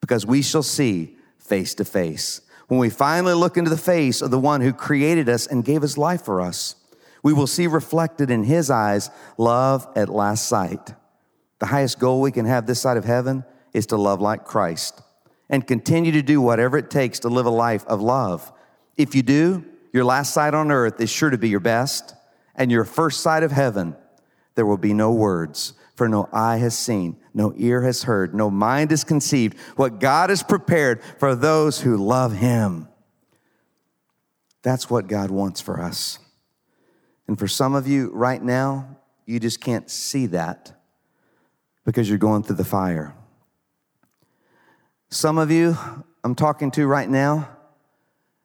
[0.00, 2.40] because we shall see face to face.
[2.68, 5.82] When we finally look into the face of the one who created us and gave
[5.82, 6.76] his life for us,
[7.22, 10.94] we will see reflected in his eyes love at last sight.
[11.60, 15.00] The highest goal we can have this side of heaven is to love like Christ
[15.48, 18.50] and continue to do whatever it takes to live a life of love.
[18.96, 22.14] If you do, your last sight on earth is sure to be your best,
[22.54, 23.96] and your first sight of heaven,
[24.54, 28.48] there will be no words, for no eye has seen, no ear has heard, no
[28.48, 32.88] mind has conceived what God has prepared for those who love Him.
[34.62, 36.18] That's what God wants for us.
[37.26, 38.96] And for some of you right now,
[39.26, 40.79] you just can't see that
[41.84, 43.14] because you're going through the fire.
[45.08, 45.76] Some of you
[46.22, 47.48] I'm talking to right now,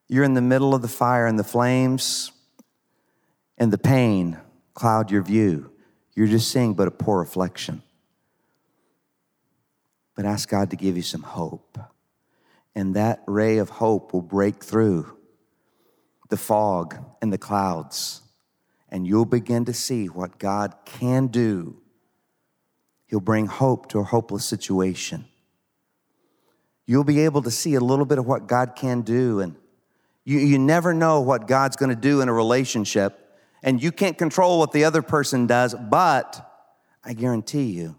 [0.08, 2.32] you're in the middle of the fire and the flames
[3.58, 4.38] and the pain
[4.72, 5.70] cloud your view.
[6.14, 7.82] You're just seeing but a poor reflection.
[10.14, 11.78] But ask God to give you some hope.
[12.74, 15.14] And that ray of hope will break through
[16.30, 18.22] the fog and the clouds.
[18.88, 21.76] And you'll begin to see what God can do.
[23.06, 25.26] He'll bring hope to a hopeless situation.
[26.86, 29.40] You'll be able to see a little bit of what God can do.
[29.40, 29.56] And
[30.24, 34.18] you, you never know what God's going to do in a relationship, and you can't
[34.18, 36.52] control what the other person does, but
[37.04, 37.96] I guarantee you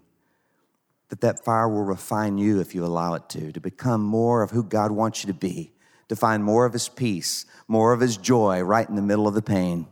[1.08, 4.50] that that fire will refine you if you allow it to, to become more of
[4.50, 5.72] who God wants you to be,
[6.08, 9.34] to find more of His peace, more of His joy right in the middle of
[9.34, 9.86] the pain.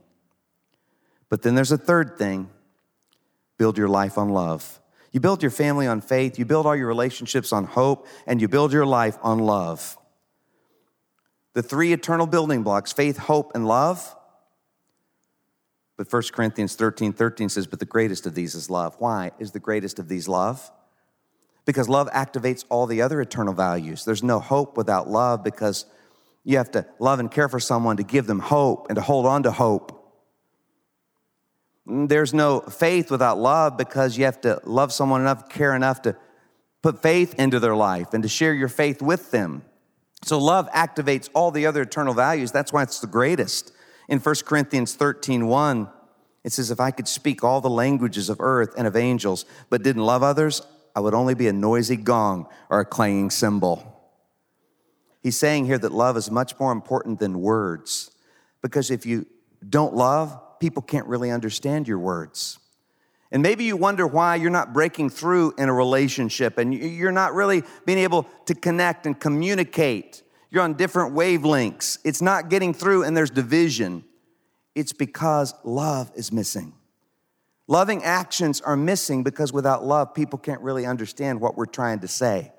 [1.28, 2.50] But then there's a third thing
[3.58, 4.78] build your life on love.
[5.12, 8.48] You build your family on faith, you build all your relationships on hope, and you
[8.48, 9.96] build your life on love
[11.56, 14.14] the three eternal building blocks faith, hope, and love.
[15.96, 18.94] But 1 Corinthians 13 13 says, But the greatest of these is love.
[18.98, 20.70] Why is the greatest of these love?
[21.64, 24.04] Because love activates all the other eternal values.
[24.04, 25.86] There's no hope without love because
[26.44, 29.24] you have to love and care for someone to give them hope and to hold
[29.24, 29.95] on to hope.
[31.88, 36.02] Mm, there's no faith without love because you have to love someone enough, care enough
[36.02, 36.16] to
[36.82, 39.62] put faith into their life and to share your faith with them.
[40.22, 42.52] So love activates all the other eternal values.
[42.52, 43.72] That's why it's the greatest.
[44.08, 45.88] In 1 Corinthians 13, 1,
[46.44, 49.82] it says, If I could speak all the languages of earth and of angels, but
[49.82, 50.62] didn't love others,
[50.94, 53.92] I would only be a noisy gong or a clanging cymbal.
[55.22, 58.12] He's saying here that love is much more important than words.
[58.62, 59.26] Because if you
[59.68, 62.58] don't love, people can't really understand your words.
[63.32, 67.34] And maybe you wonder why you're not breaking through in a relationship and you're not
[67.34, 70.22] really being able to connect and communicate.
[70.50, 71.98] You're on different wavelengths.
[72.04, 74.04] It's not getting through and there's division.
[74.74, 76.72] It's because love is missing.
[77.66, 82.08] Loving actions are missing because without love, people can't really understand what we're trying to
[82.08, 82.52] say.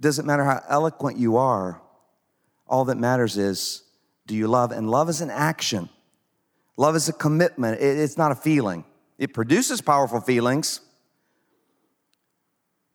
[0.00, 1.80] Doesn't matter how eloquent you are,
[2.68, 3.82] all that matters is
[4.26, 4.72] do you love?
[4.72, 5.88] And love is an action,
[6.76, 8.84] love is a commitment, it's not a feeling.
[9.18, 10.80] It produces powerful feelings.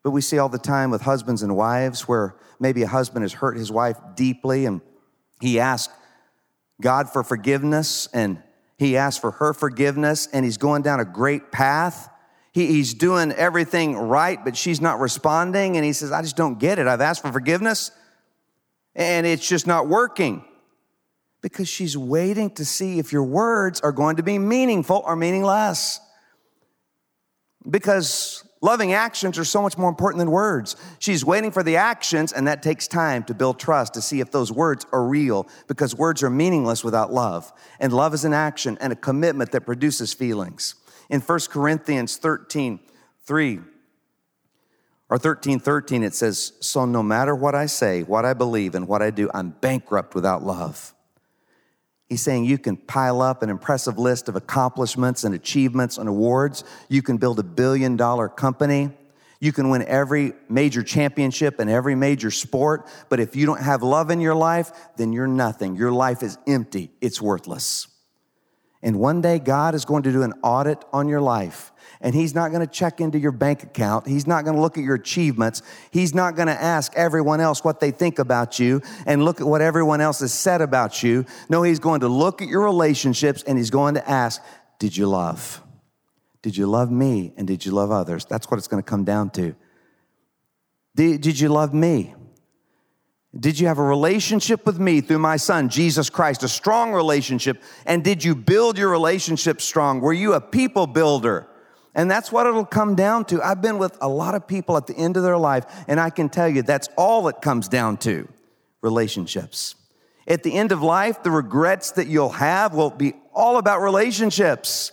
[0.04, 3.34] But we see all the time with husbands and wives where maybe a husband has
[3.34, 4.82] hurt his wife deeply and
[5.40, 5.94] he asks
[6.80, 8.42] God for forgiveness and
[8.78, 12.10] he asks for her forgiveness and he's going down a great path.
[12.52, 15.78] He, he's doing everything right, but she's not responding.
[15.78, 16.88] And he says, I just don't get it.
[16.88, 17.92] I've asked for forgiveness
[18.96, 20.44] and it's just not working
[21.42, 26.00] because she's waiting to see if your words are going to be meaningful or meaningless
[27.70, 30.76] because loving actions are so much more important than words.
[31.00, 34.32] She's waiting for the actions, and that takes time to build trust to see if
[34.32, 37.52] those words are real because words are meaningless without love.
[37.80, 40.76] And love is an action and a commitment that produces feelings.
[41.10, 42.80] In 1 Corinthians 13,
[43.26, 43.60] 3,
[45.10, 48.88] or 13, 13, it says, So no matter what I say, what I believe, and
[48.88, 50.94] what I do, I'm bankrupt without love.
[52.12, 56.66] He's saying you can pile up an impressive list of accomplishments and achievements and awards.
[56.90, 58.90] You can build a billion dollar company.
[59.40, 62.86] You can win every major championship and every major sport.
[63.08, 65.78] But if you don't have love in your life, then you're nothing.
[65.78, 66.92] Your life is empty.
[67.00, 67.88] It's worthless.
[68.84, 71.72] And one day God is going to do an audit on your life
[72.02, 74.08] and he's not going to check into your bank account.
[74.08, 75.62] He's not going to look at your achievements.
[75.92, 79.48] He's not going to ask everyone else what they think about you and look at
[79.48, 81.26] what everyone else has said about you.
[81.48, 84.42] No, he's going to look at your relationships and he's going to ask,
[84.80, 85.62] Did you love?
[86.42, 88.26] Did you love me and did you love others?
[88.26, 89.56] That's what it's going to come down to.
[90.96, 92.16] Did, you love me?
[93.40, 97.62] Did you have a relationship with me through my son, Jesus Christ, a strong relationship?
[97.86, 100.02] And did you build your relationship strong?
[100.02, 101.48] Were you a people builder?
[101.96, 103.42] And that's what it'll come down to.
[103.42, 106.10] I've been with a lot of people at the end of their life, and I
[106.10, 108.28] can tell you that's all it comes down to
[108.82, 109.76] relationships.
[110.28, 114.92] At the end of life, the regrets that you'll have will be all about relationships,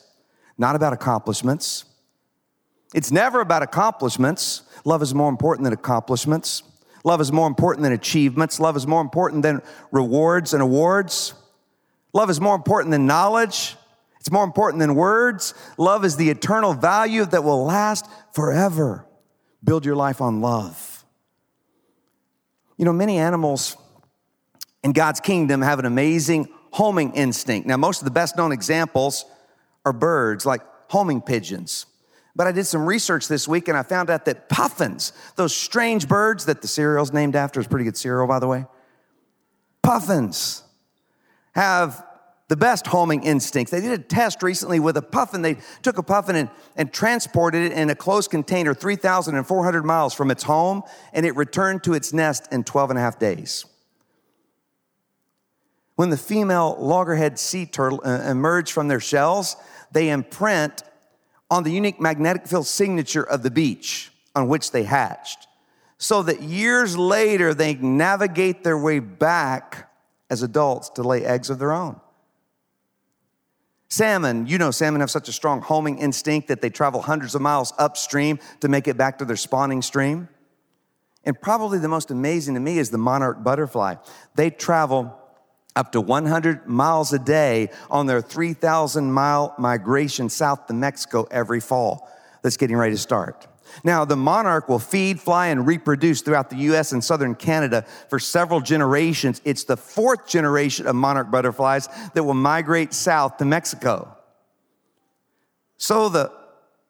[0.56, 1.84] not about accomplishments.
[2.94, 4.62] It's never about accomplishments.
[4.84, 6.62] Love is more important than accomplishments.
[7.04, 8.60] Love is more important than achievements.
[8.60, 11.34] Love is more important than rewards and awards.
[12.12, 13.76] Love is more important than knowledge.
[14.20, 15.54] It's more important than words.
[15.76, 19.06] Love is the eternal value that will last forever.
[19.62, 21.04] Build your life on love.
[22.76, 23.76] You know, many animals
[24.84, 27.66] in God's kingdom have an amazing homing instinct.
[27.66, 29.24] Now, most of the best known examples
[29.84, 31.86] are birds like homing pigeons.
[32.38, 36.06] But I did some research this week and I found out that puffins, those strange
[36.06, 38.64] birds that the cereal's named after, is pretty good cereal, by the way.
[39.82, 40.62] Puffins
[41.56, 42.06] have
[42.46, 43.72] the best homing instincts.
[43.72, 45.42] They did a test recently with a puffin.
[45.42, 50.30] They took a puffin and, and transported it in a closed container 3,400 miles from
[50.30, 53.66] its home, and it returned to its nest in 12 and a half days.
[55.96, 59.56] When the female loggerhead sea turtle uh, emerge from their shells,
[59.90, 60.84] they imprint
[61.50, 65.46] on the unique magnetic field signature of the beach on which they hatched,
[65.96, 69.90] so that years later they navigate their way back
[70.30, 72.00] as adults to lay eggs of their own.
[73.88, 77.40] Salmon, you know, salmon have such a strong homing instinct that they travel hundreds of
[77.40, 80.28] miles upstream to make it back to their spawning stream.
[81.24, 83.96] And probably the most amazing to me is the monarch butterfly.
[84.34, 85.17] They travel
[85.78, 91.60] up to 100 miles a day on their 3,000 mile migration south to Mexico every
[91.60, 92.10] fall
[92.42, 93.46] that's getting ready to start.
[93.84, 98.18] Now, the monarch will feed, fly, and reproduce throughout the US and southern Canada for
[98.18, 99.40] several generations.
[99.44, 104.16] It's the fourth generation of monarch butterflies that will migrate south to Mexico.
[105.76, 106.32] So, the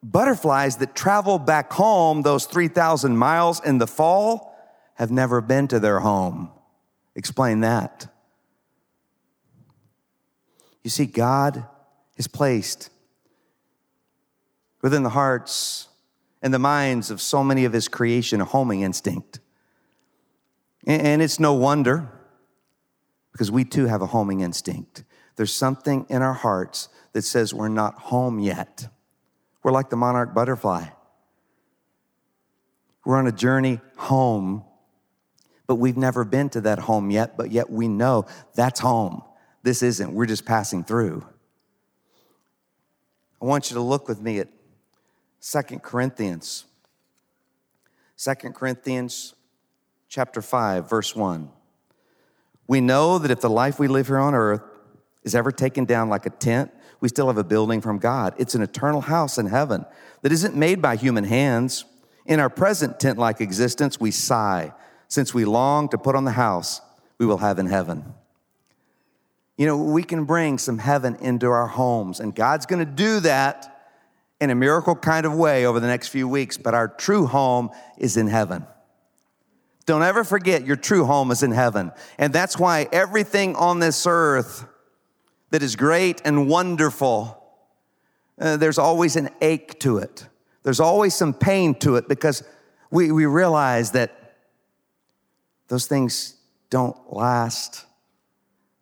[0.01, 4.55] butterflies that travel back home those 3,000 miles in the fall
[4.95, 6.49] have never been to their home.
[7.15, 8.07] Explain that.
[10.83, 11.65] You see, God
[12.15, 12.89] has placed
[14.81, 15.87] within the hearts
[16.41, 19.39] and the minds of so many of his creation a homing instinct.
[20.87, 22.09] And it's no wonder
[23.31, 25.03] because we too have a homing instinct.
[25.35, 28.87] There's something in our hearts that says we're not home yet.
[29.63, 30.87] We're like the monarch butterfly.
[33.05, 34.63] We're on a journey home,
[35.67, 38.25] but we've never been to that home yet, but yet we know
[38.55, 39.23] that's home.
[39.63, 41.25] This isn't, we're just passing through.
[43.41, 44.49] I want you to look with me at
[45.39, 46.65] Second Corinthians.
[48.15, 49.33] Second Corinthians
[50.09, 51.49] chapter 5, verse 1.
[52.67, 54.61] We know that if the life we live here on earth
[55.23, 58.33] is ever taken down like a tent, we still have a building from God.
[58.37, 59.85] It's an eternal house in heaven
[60.21, 61.85] that isn't made by human hands.
[62.25, 64.73] In our present tent like existence, we sigh
[65.07, 66.81] since we long to put on the house
[67.17, 68.13] we will have in heaven.
[69.59, 73.91] You know, we can bring some heaven into our homes, and God's gonna do that
[74.39, 77.69] in a miracle kind of way over the next few weeks, but our true home
[77.97, 78.65] is in heaven.
[79.85, 81.91] Don't ever forget your true home is in heaven.
[82.17, 84.65] And that's why everything on this earth
[85.49, 87.43] that is great and wonderful,
[88.39, 90.25] uh, there's always an ache to it.
[90.63, 92.43] There's always some pain to it because
[92.91, 94.37] we, we realize that
[95.67, 96.35] those things
[96.69, 97.85] don't last,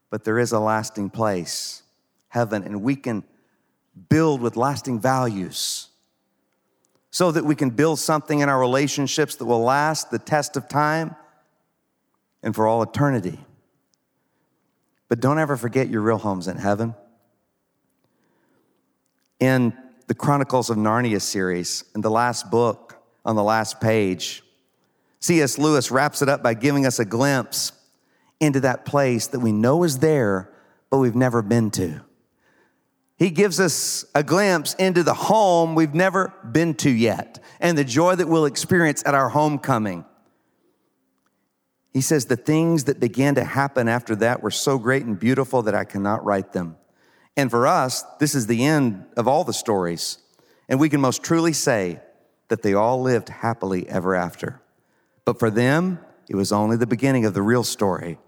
[0.09, 1.83] but there is a lasting place,
[2.29, 3.23] heaven, and we can
[4.09, 5.87] build with lasting values
[7.11, 10.67] so that we can build something in our relationships that will last the test of
[10.67, 11.15] time
[12.43, 13.39] and for all eternity.
[15.09, 16.93] But don't ever forget your real home's in heaven.
[19.39, 19.75] In
[20.07, 24.43] the Chronicles of Narnia series, in the last book, on the last page,
[25.19, 25.57] C.S.
[25.57, 27.71] Lewis wraps it up by giving us a glimpse
[28.39, 30.51] into that place that we know is there,
[30.89, 32.01] but we've never been to.
[33.17, 37.83] He gives us a glimpse into the home we've never been to yet and the
[37.83, 40.05] joy that we'll experience at our homecoming.
[41.93, 45.63] He says, The things that began to happen after that were so great and beautiful
[45.63, 46.77] that I cannot write them.
[47.35, 50.19] And for us, this is the end of all the stories.
[50.69, 51.99] And we can most truly say
[52.49, 54.61] that they all lived happily ever after.
[55.25, 58.19] But for them, it was only the beginning of the real story.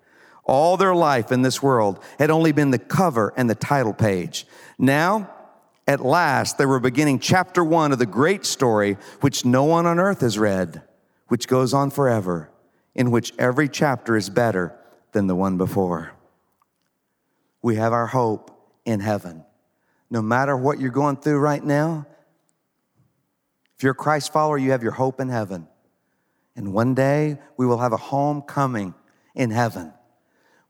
[0.50, 4.48] All their life in this world had only been the cover and the title page.
[4.80, 5.30] Now,
[5.88, 10.00] at last, they were beginning chapter one of the great story, which no one on
[10.00, 10.82] earth has read,
[11.28, 12.50] which goes on forever,
[12.96, 14.76] in which every chapter is better
[15.12, 16.14] than the one before.
[17.62, 18.50] We have our hope
[18.86, 19.46] in heaven.
[20.10, 22.08] No matter what you're going through right now,
[23.78, 25.68] if you're a Christ follower, you have your hope in heaven.
[26.56, 28.96] And one day we will have a homecoming
[29.36, 29.94] in heaven.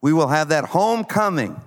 [0.02, 1.60] We will have that homecoming.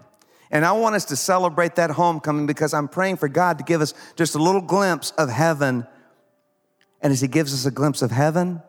[0.50, 3.80] And I want us to celebrate that homecoming because I'm praying for God to give
[3.80, 5.86] us just a little glimpse of heaven.
[7.00, 8.62] And as He gives us a glimpse of heaven,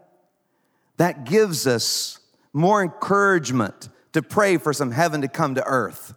[0.98, 2.20] that gives us
[2.54, 6.14] more encouragement to pray for some heaven to come to earth,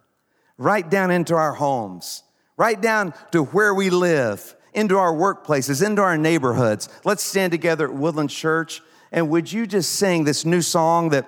[0.59, 2.23] right down into our homes,
[2.57, 6.89] right down to where we live, into our workplaces, into our neighborhoods.
[7.05, 8.83] Let's stand together at Woodland Church.
[9.11, 11.27] And would you just sing this new song that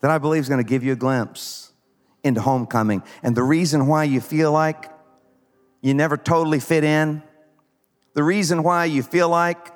[0.00, 1.72] that I believe is going to give you a glimpse
[2.22, 3.02] into homecoming.
[3.22, 4.90] And the reason why you feel like
[5.80, 7.22] you never totally fit in,
[8.14, 9.72] the reason why you feel like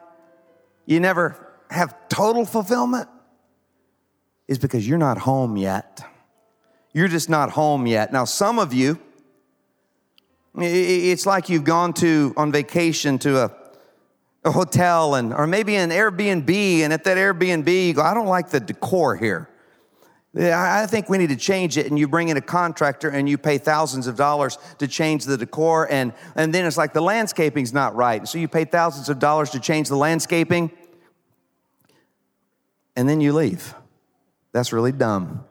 [0.86, 3.08] you never have total fulfillment
[4.48, 6.02] is because you're not home yet.
[6.92, 8.12] You're just not home yet.
[8.12, 8.98] Now, some of you,
[10.56, 13.52] it's like you've gone to on vacation to a,
[14.44, 16.50] a hotel and or maybe an Airbnb,
[16.80, 19.48] and at that Airbnb, you go, I don't like the decor here.
[20.36, 21.86] I think we need to change it.
[21.86, 25.36] And you bring in a contractor and you pay thousands of dollars to change the
[25.36, 25.90] decor.
[25.90, 28.26] And, and then it's like the landscaping's not right.
[28.28, 30.70] So you pay thousands of dollars to change the landscaping.
[32.94, 33.74] And then you leave.
[34.52, 35.44] That's really dumb.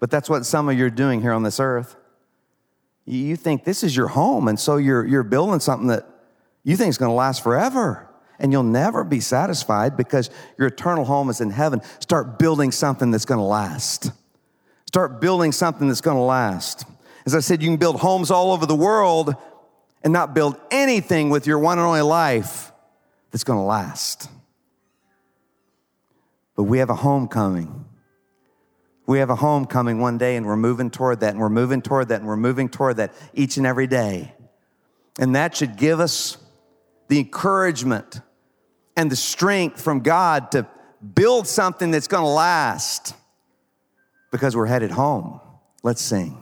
[0.00, 1.96] But that's what some of you are doing here on this earth.
[3.04, 4.48] You think this is your home.
[4.48, 6.06] And so you're, you're building something that
[6.64, 8.07] you think is going to last forever
[8.38, 11.80] and you'll never be satisfied because your eternal home is in heaven.
[11.98, 14.12] Start building something that's going to last.
[14.86, 16.84] Start building something that's going to last.
[17.26, 19.34] As I said, you can build homes all over the world
[20.02, 22.72] and not build anything with your one and only life
[23.30, 24.30] that's going to last.
[26.56, 27.84] But we have a homecoming.
[29.06, 32.08] We have a homecoming one day, and we're moving toward that, and we're moving toward
[32.08, 34.34] that, and we're moving toward that each and every day.
[35.18, 36.36] And that should give us
[37.08, 38.20] the encouragement
[38.98, 40.66] and the strength from God to
[41.14, 43.14] build something that's going to last
[44.32, 45.40] because we're headed home.
[45.84, 46.36] Let's sing.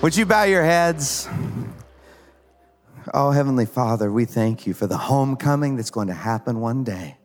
[0.00, 1.28] Would you bow your heads?
[3.12, 7.18] Oh, Heavenly Father, we thank you for the homecoming that's going to happen one day.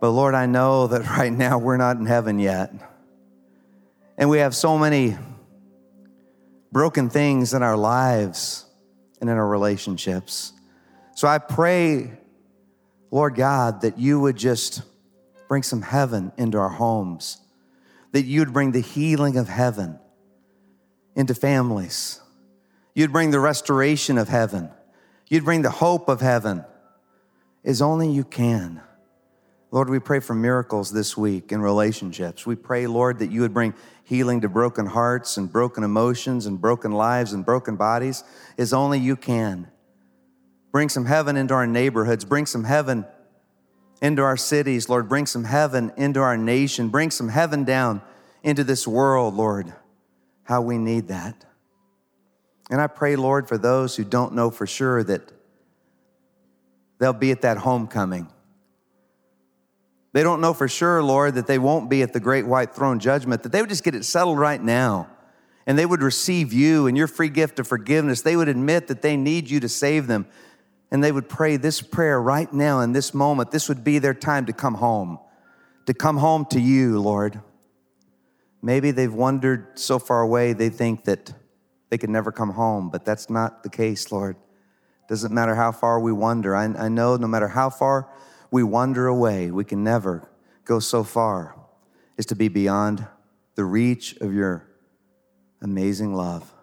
[0.00, 2.72] But Lord, I know that right now we're not in heaven yet.
[4.16, 5.16] And we have so many
[6.70, 8.64] broken things in our lives
[9.20, 10.52] and in our relationships.
[11.14, 12.10] So I pray,
[13.10, 14.82] Lord God, that you would just
[15.48, 17.38] bring some heaven into our homes,
[18.12, 19.98] that you'd bring the healing of heaven
[21.14, 22.20] into families.
[22.94, 24.70] You'd bring the restoration of heaven.
[25.28, 26.64] You'd bring the hope of heaven
[27.64, 28.80] as only you can.
[29.70, 32.46] Lord, we pray for miracles this week in relationships.
[32.46, 36.60] We pray, Lord, that you would bring healing to broken hearts and broken emotions and
[36.60, 38.22] broken lives and broken bodies
[38.58, 39.68] as only you can.
[40.74, 42.24] Bring some heaven into our neighborhoods.
[42.24, 43.06] Bring some heaven
[44.02, 45.08] into our cities, Lord.
[45.08, 46.88] Bring some heaven into our nation.
[46.88, 48.02] Bring some heaven down
[48.42, 49.72] into this world, Lord.
[50.42, 51.44] How we need that.
[52.70, 55.30] And I pray, Lord, for those who don't know for sure that
[56.98, 58.26] they'll be at that homecoming.
[60.12, 62.98] They don't know for sure, Lord, that they won't be at the great white throne
[62.98, 65.08] judgment, that they would just get it settled right now
[65.66, 68.22] and they would receive you and your free gift of forgiveness.
[68.22, 70.26] They would admit that they need you to save them
[70.94, 74.14] and they would pray this prayer right now in this moment, this would be their
[74.14, 75.18] time to come home,
[75.86, 77.40] to come home to you, Lord.
[78.62, 81.34] Maybe they've wandered so far away they think that
[81.90, 84.36] they could never come home, but that's not the case, Lord.
[85.08, 86.54] Doesn't matter how far we wander.
[86.54, 88.08] I, I know no matter how far
[88.52, 90.30] we wander away, we can never
[90.64, 91.56] go so far
[92.18, 93.04] as to be beyond
[93.56, 94.68] the reach of your
[95.60, 96.54] amazing love.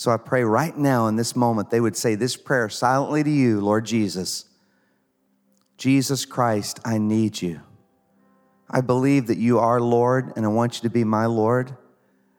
[0.00, 3.28] So I pray right now in this moment, they would say this prayer silently to
[3.28, 4.46] you, Lord Jesus.
[5.76, 7.60] Jesus Christ, I need you.
[8.70, 11.76] I believe that you are Lord, and I want you to be my Lord.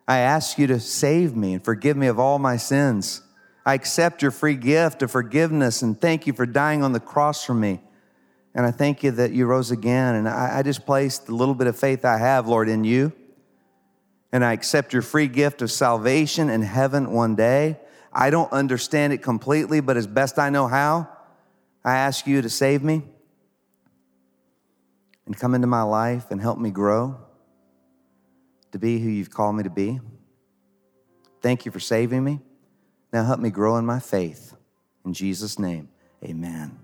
[0.08, 3.22] I ask you to save me and forgive me of all my sins.
[3.64, 7.46] I accept your free gift of forgiveness and thank you for dying on the cross
[7.46, 7.80] for me.
[8.56, 10.16] And I thank you that you rose again.
[10.16, 13.14] And I, I just placed the little bit of faith I have, Lord, in you.
[14.32, 17.80] And I accept your free gift of salvation in heaven one day.
[18.14, 21.10] I don't understand it completely, but as best I know how,
[21.84, 23.04] I ask you to save me
[25.26, 27.18] and come into my life and help me grow
[28.72, 30.00] to be who you've called me to be.
[31.42, 32.40] Thank you for saving me.
[33.12, 34.54] Now help me grow in my faith.
[35.06, 35.90] In Jesus' name,
[36.24, 36.80] amen.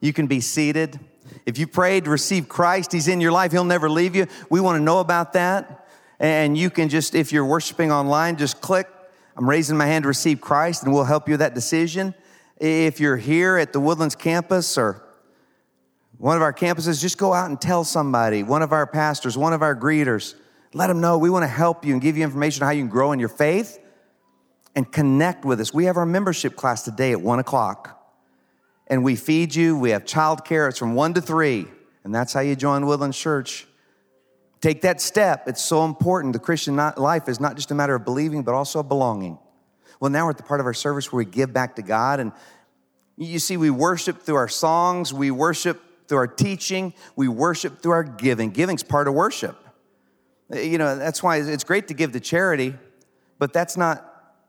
[0.00, 0.98] You can be seated.
[1.44, 4.26] If you prayed to receive Christ, He's in your life, He'll never leave you.
[4.48, 5.77] We want to know about that.
[6.20, 8.88] And you can just, if you're worshiping online, just click,
[9.36, 12.14] I'm raising my hand to receive Christ, and we'll help you with that decision.
[12.56, 15.02] If you're here at the Woodlands campus or
[16.16, 19.52] one of our campuses, just go out and tell somebody, one of our pastors, one
[19.52, 20.34] of our greeters,
[20.74, 22.82] let them know we want to help you and give you information on how you
[22.82, 23.78] can grow in your faith
[24.74, 25.72] and connect with us.
[25.72, 27.98] We have our membership class today at one o'clock
[28.88, 29.78] and we feed you.
[29.78, 30.68] We have childcare.
[30.68, 31.66] It's from one to three,
[32.02, 33.67] and that's how you join Woodland Church.
[34.60, 35.46] Take that step.
[35.46, 36.32] It's so important.
[36.32, 39.38] The Christian life is not just a matter of believing, but also belonging.
[40.00, 42.20] Well, now we're at the part of our service where we give back to God.
[42.20, 42.32] And
[43.16, 47.92] you see, we worship through our songs, we worship through our teaching, we worship through
[47.92, 48.50] our giving.
[48.50, 49.56] Giving's part of worship.
[50.52, 52.74] You know, that's why it's great to give to charity,
[53.38, 54.04] but that's not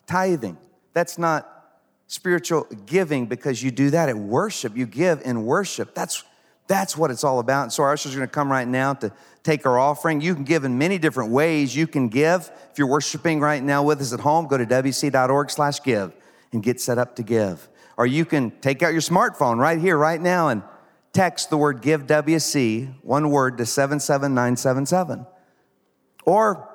[0.07, 0.57] tithing.
[0.93, 1.47] That's not
[2.07, 4.75] spiritual giving because you do that at worship.
[4.75, 5.93] You give in worship.
[5.93, 6.23] That's,
[6.69, 7.63] that's what it's all about.
[7.63, 9.11] And so our ushers are going to come right now to
[9.43, 10.21] take our offering.
[10.21, 11.75] You can give in many different ways.
[11.75, 12.49] You can give.
[12.71, 16.13] If you're worshiping right now with us at home, go to wc.org slash give
[16.53, 17.67] and get set up to give.
[17.97, 20.61] Or you can take out your smartphone right here, right now, and
[21.11, 25.25] text the word give WC, one word, to 77977.
[26.23, 26.69] Or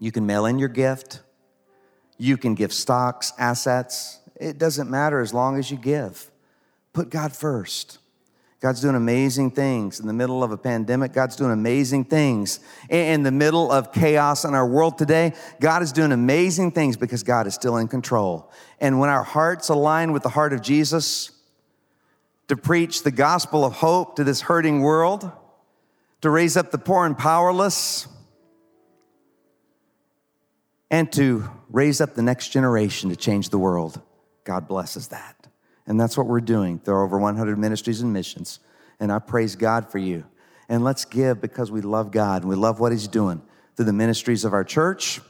[0.00, 1.20] you can mail in your gift.
[2.16, 6.30] You can give stocks, assets, it doesn't matter as long as you give.
[6.92, 7.98] Put God first.
[8.60, 11.12] God's doing amazing things in the middle of a pandemic.
[11.12, 15.34] God's doing amazing things in the middle of chaos in our world today.
[15.60, 18.50] God is doing amazing things because God is still in control.
[18.80, 21.32] And when our hearts align with the heart of Jesus
[22.48, 25.30] to preach the gospel of hope to this hurting world,
[26.22, 28.08] to raise up the poor and powerless,
[30.90, 34.00] and to raise up the next generation to change the world.
[34.44, 35.35] God blesses that.
[35.86, 36.80] And that's what we're doing.
[36.84, 38.60] There are over 100 ministries and missions.
[38.98, 40.24] And I praise God for you.
[40.68, 43.40] And let's give because we love God and we love what He's doing
[43.76, 45.20] through the ministries of our church.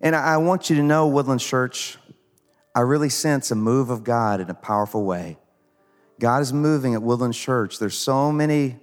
[0.00, 1.96] And I want you to know, Woodland Church,
[2.74, 5.38] I really sense a move of God in a powerful way.
[6.18, 7.78] God is moving at Woodland Church.
[7.78, 8.80] There's so many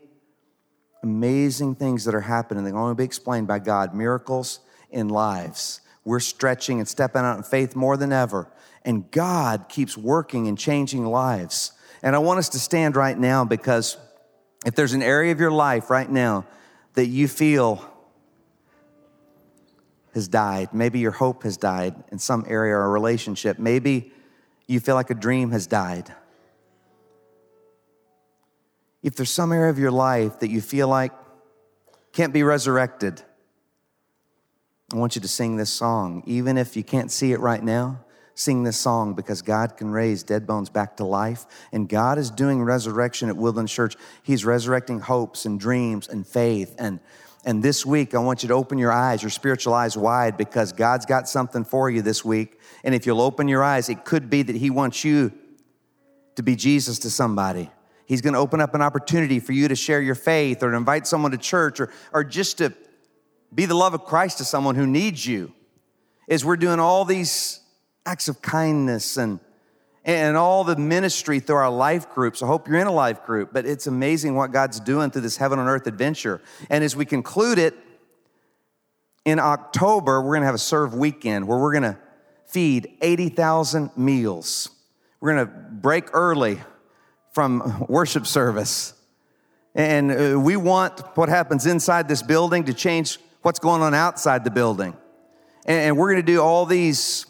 [1.04, 4.60] amazing things that are happening that can only be explained by God, miracles
[4.92, 5.82] in lives.
[6.06, 8.50] We're stretching and stepping out in faith more than ever
[8.84, 11.74] and God keeps working and changing lives.
[12.02, 13.98] And I want us to stand right now because
[14.66, 16.46] if there's an area of your life right now
[16.94, 17.86] that you feel
[20.14, 24.12] has died, maybe your hope has died in some area or relationship, maybe
[24.68, 26.14] you feel like a dream has died.
[29.02, 31.12] If there's some area of your life that you feel like
[32.12, 33.22] can't be resurrected,
[34.92, 38.00] I want you to sing this song, even if you can't see it right now
[38.40, 41.46] sing this song because God can raise dead bones back to life.
[41.74, 43.98] And God is doing resurrection at Woodland Church.
[44.24, 46.74] He's resurrecting hopes and dreams and faith.
[46.80, 47.02] And,
[47.44, 50.72] and this week, I want you to open your eyes, your spiritual eyes wide, because
[50.72, 52.58] God's got something for you this week.
[52.86, 55.34] And if you'll open your eyes, it could be that He wants you
[56.36, 57.70] to be Jesus to somebody.
[58.06, 60.78] He's going to open up an opportunity for you to share your faith or to
[60.78, 62.74] invite someone to church or, or just to
[63.54, 65.54] be the love of Christ to someone who needs you.
[66.30, 67.60] As we're doing all these
[68.06, 69.40] acts of kindness and
[70.06, 72.42] and all the ministry through our life groups.
[72.42, 75.38] I hope you're in a life group, but it's amazing what God's doing through this
[75.38, 76.42] heaven on earth adventure.
[76.70, 77.76] And as we conclude it
[79.26, 81.98] in October, we're going to have a serve weekend where we're going to
[82.48, 84.70] feed 80,000 meals.
[85.20, 86.60] We're going to break early
[87.34, 88.94] from worship service.
[89.76, 94.44] And uh, we want what happens inside this building to change what's going on outside
[94.44, 94.96] the building.
[95.66, 97.28] And we're going to do all these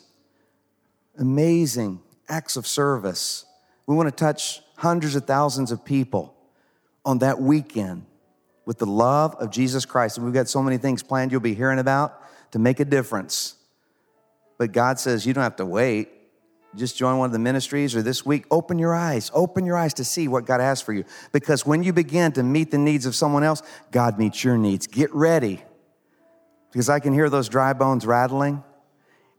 [1.19, 3.45] amazing acts of service.
[3.85, 6.35] We want to touch hundreds of thousands of people
[7.05, 8.05] on that weekend
[8.65, 10.17] with the love of Jesus Christ.
[10.17, 13.55] And we've got so many things planned you'll be hearing about to make a difference.
[14.57, 16.09] But God says you don't have to wait.
[16.75, 19.31] just join one of the ministries or this week, open your eyes.
[19.33, 21.03] Open your eyes to see what God has for you.
[21.31, 24.85] Because when you begin to meet the needs of someone else, God meets your needs.
[24.85, 25.63] Get ready.
[26.71, 28.63] Because I can hear those dry bones rattling.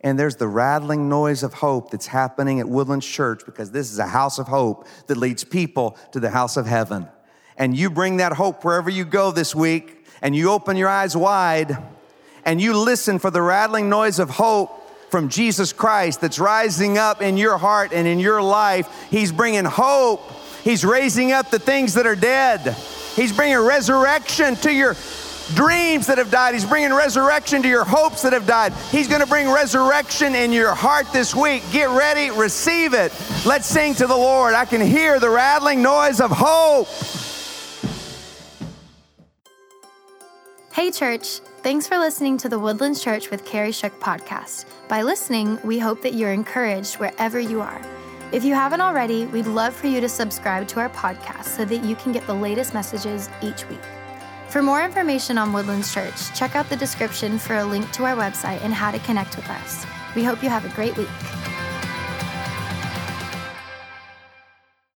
[0.02, 3.98] And there's the rattling noise of hope that's happening at Woodlands Church because this is
[3.98, 7.06] a house of hope that leads people to the house of heaven.
[7.58, 11.16] And you bring that hope wherever you go this week, and you open your eyes
[11.16, 11.76] wide,
[12.44, 14.76] and you listen for the rattling noise of hope
[15.10, 18.88] from Jesus Christ that's rising up in your heart and in your life.
[19.10, 20.22] He's bringing hope.
[20.62, 22.76] He's raising up the things that are dead.
[23.16, 24.94] He's bringing resurrection to your
[25.54, 26.54] dreams that have died.
[26.54, 28.72] He's bringing resurrection to your hopes that have died.
[28.90, 31.62] He's going to bring resurrection in your heart this week.
[31.72, 33.12] Get ready, receive it.
[33.44, 34.54] Let's sing to the Lord.
[34.54, 36.88] I can hear the rattling noise of hope.
[40.72, 41.40] Hey, church.
[41.62, 44.64] Thanks for listening to the Woodlands Church with Kerry Shook podcast.
[44.88, 47.82] By listening, we hope that you're encouraged wherever you are.
[48.32, 51.84] If you haven't already, we'd love for you to subscribe to our podcast so that
[51.84, 53.80] you can get the latest messages each week.
[54.50, 58.16] For more information on Woodlands Church, check out the description for a link to our
[58.16, 59.86] website and how to connect with us.
[60.16, 61.08] We hope you have a great week.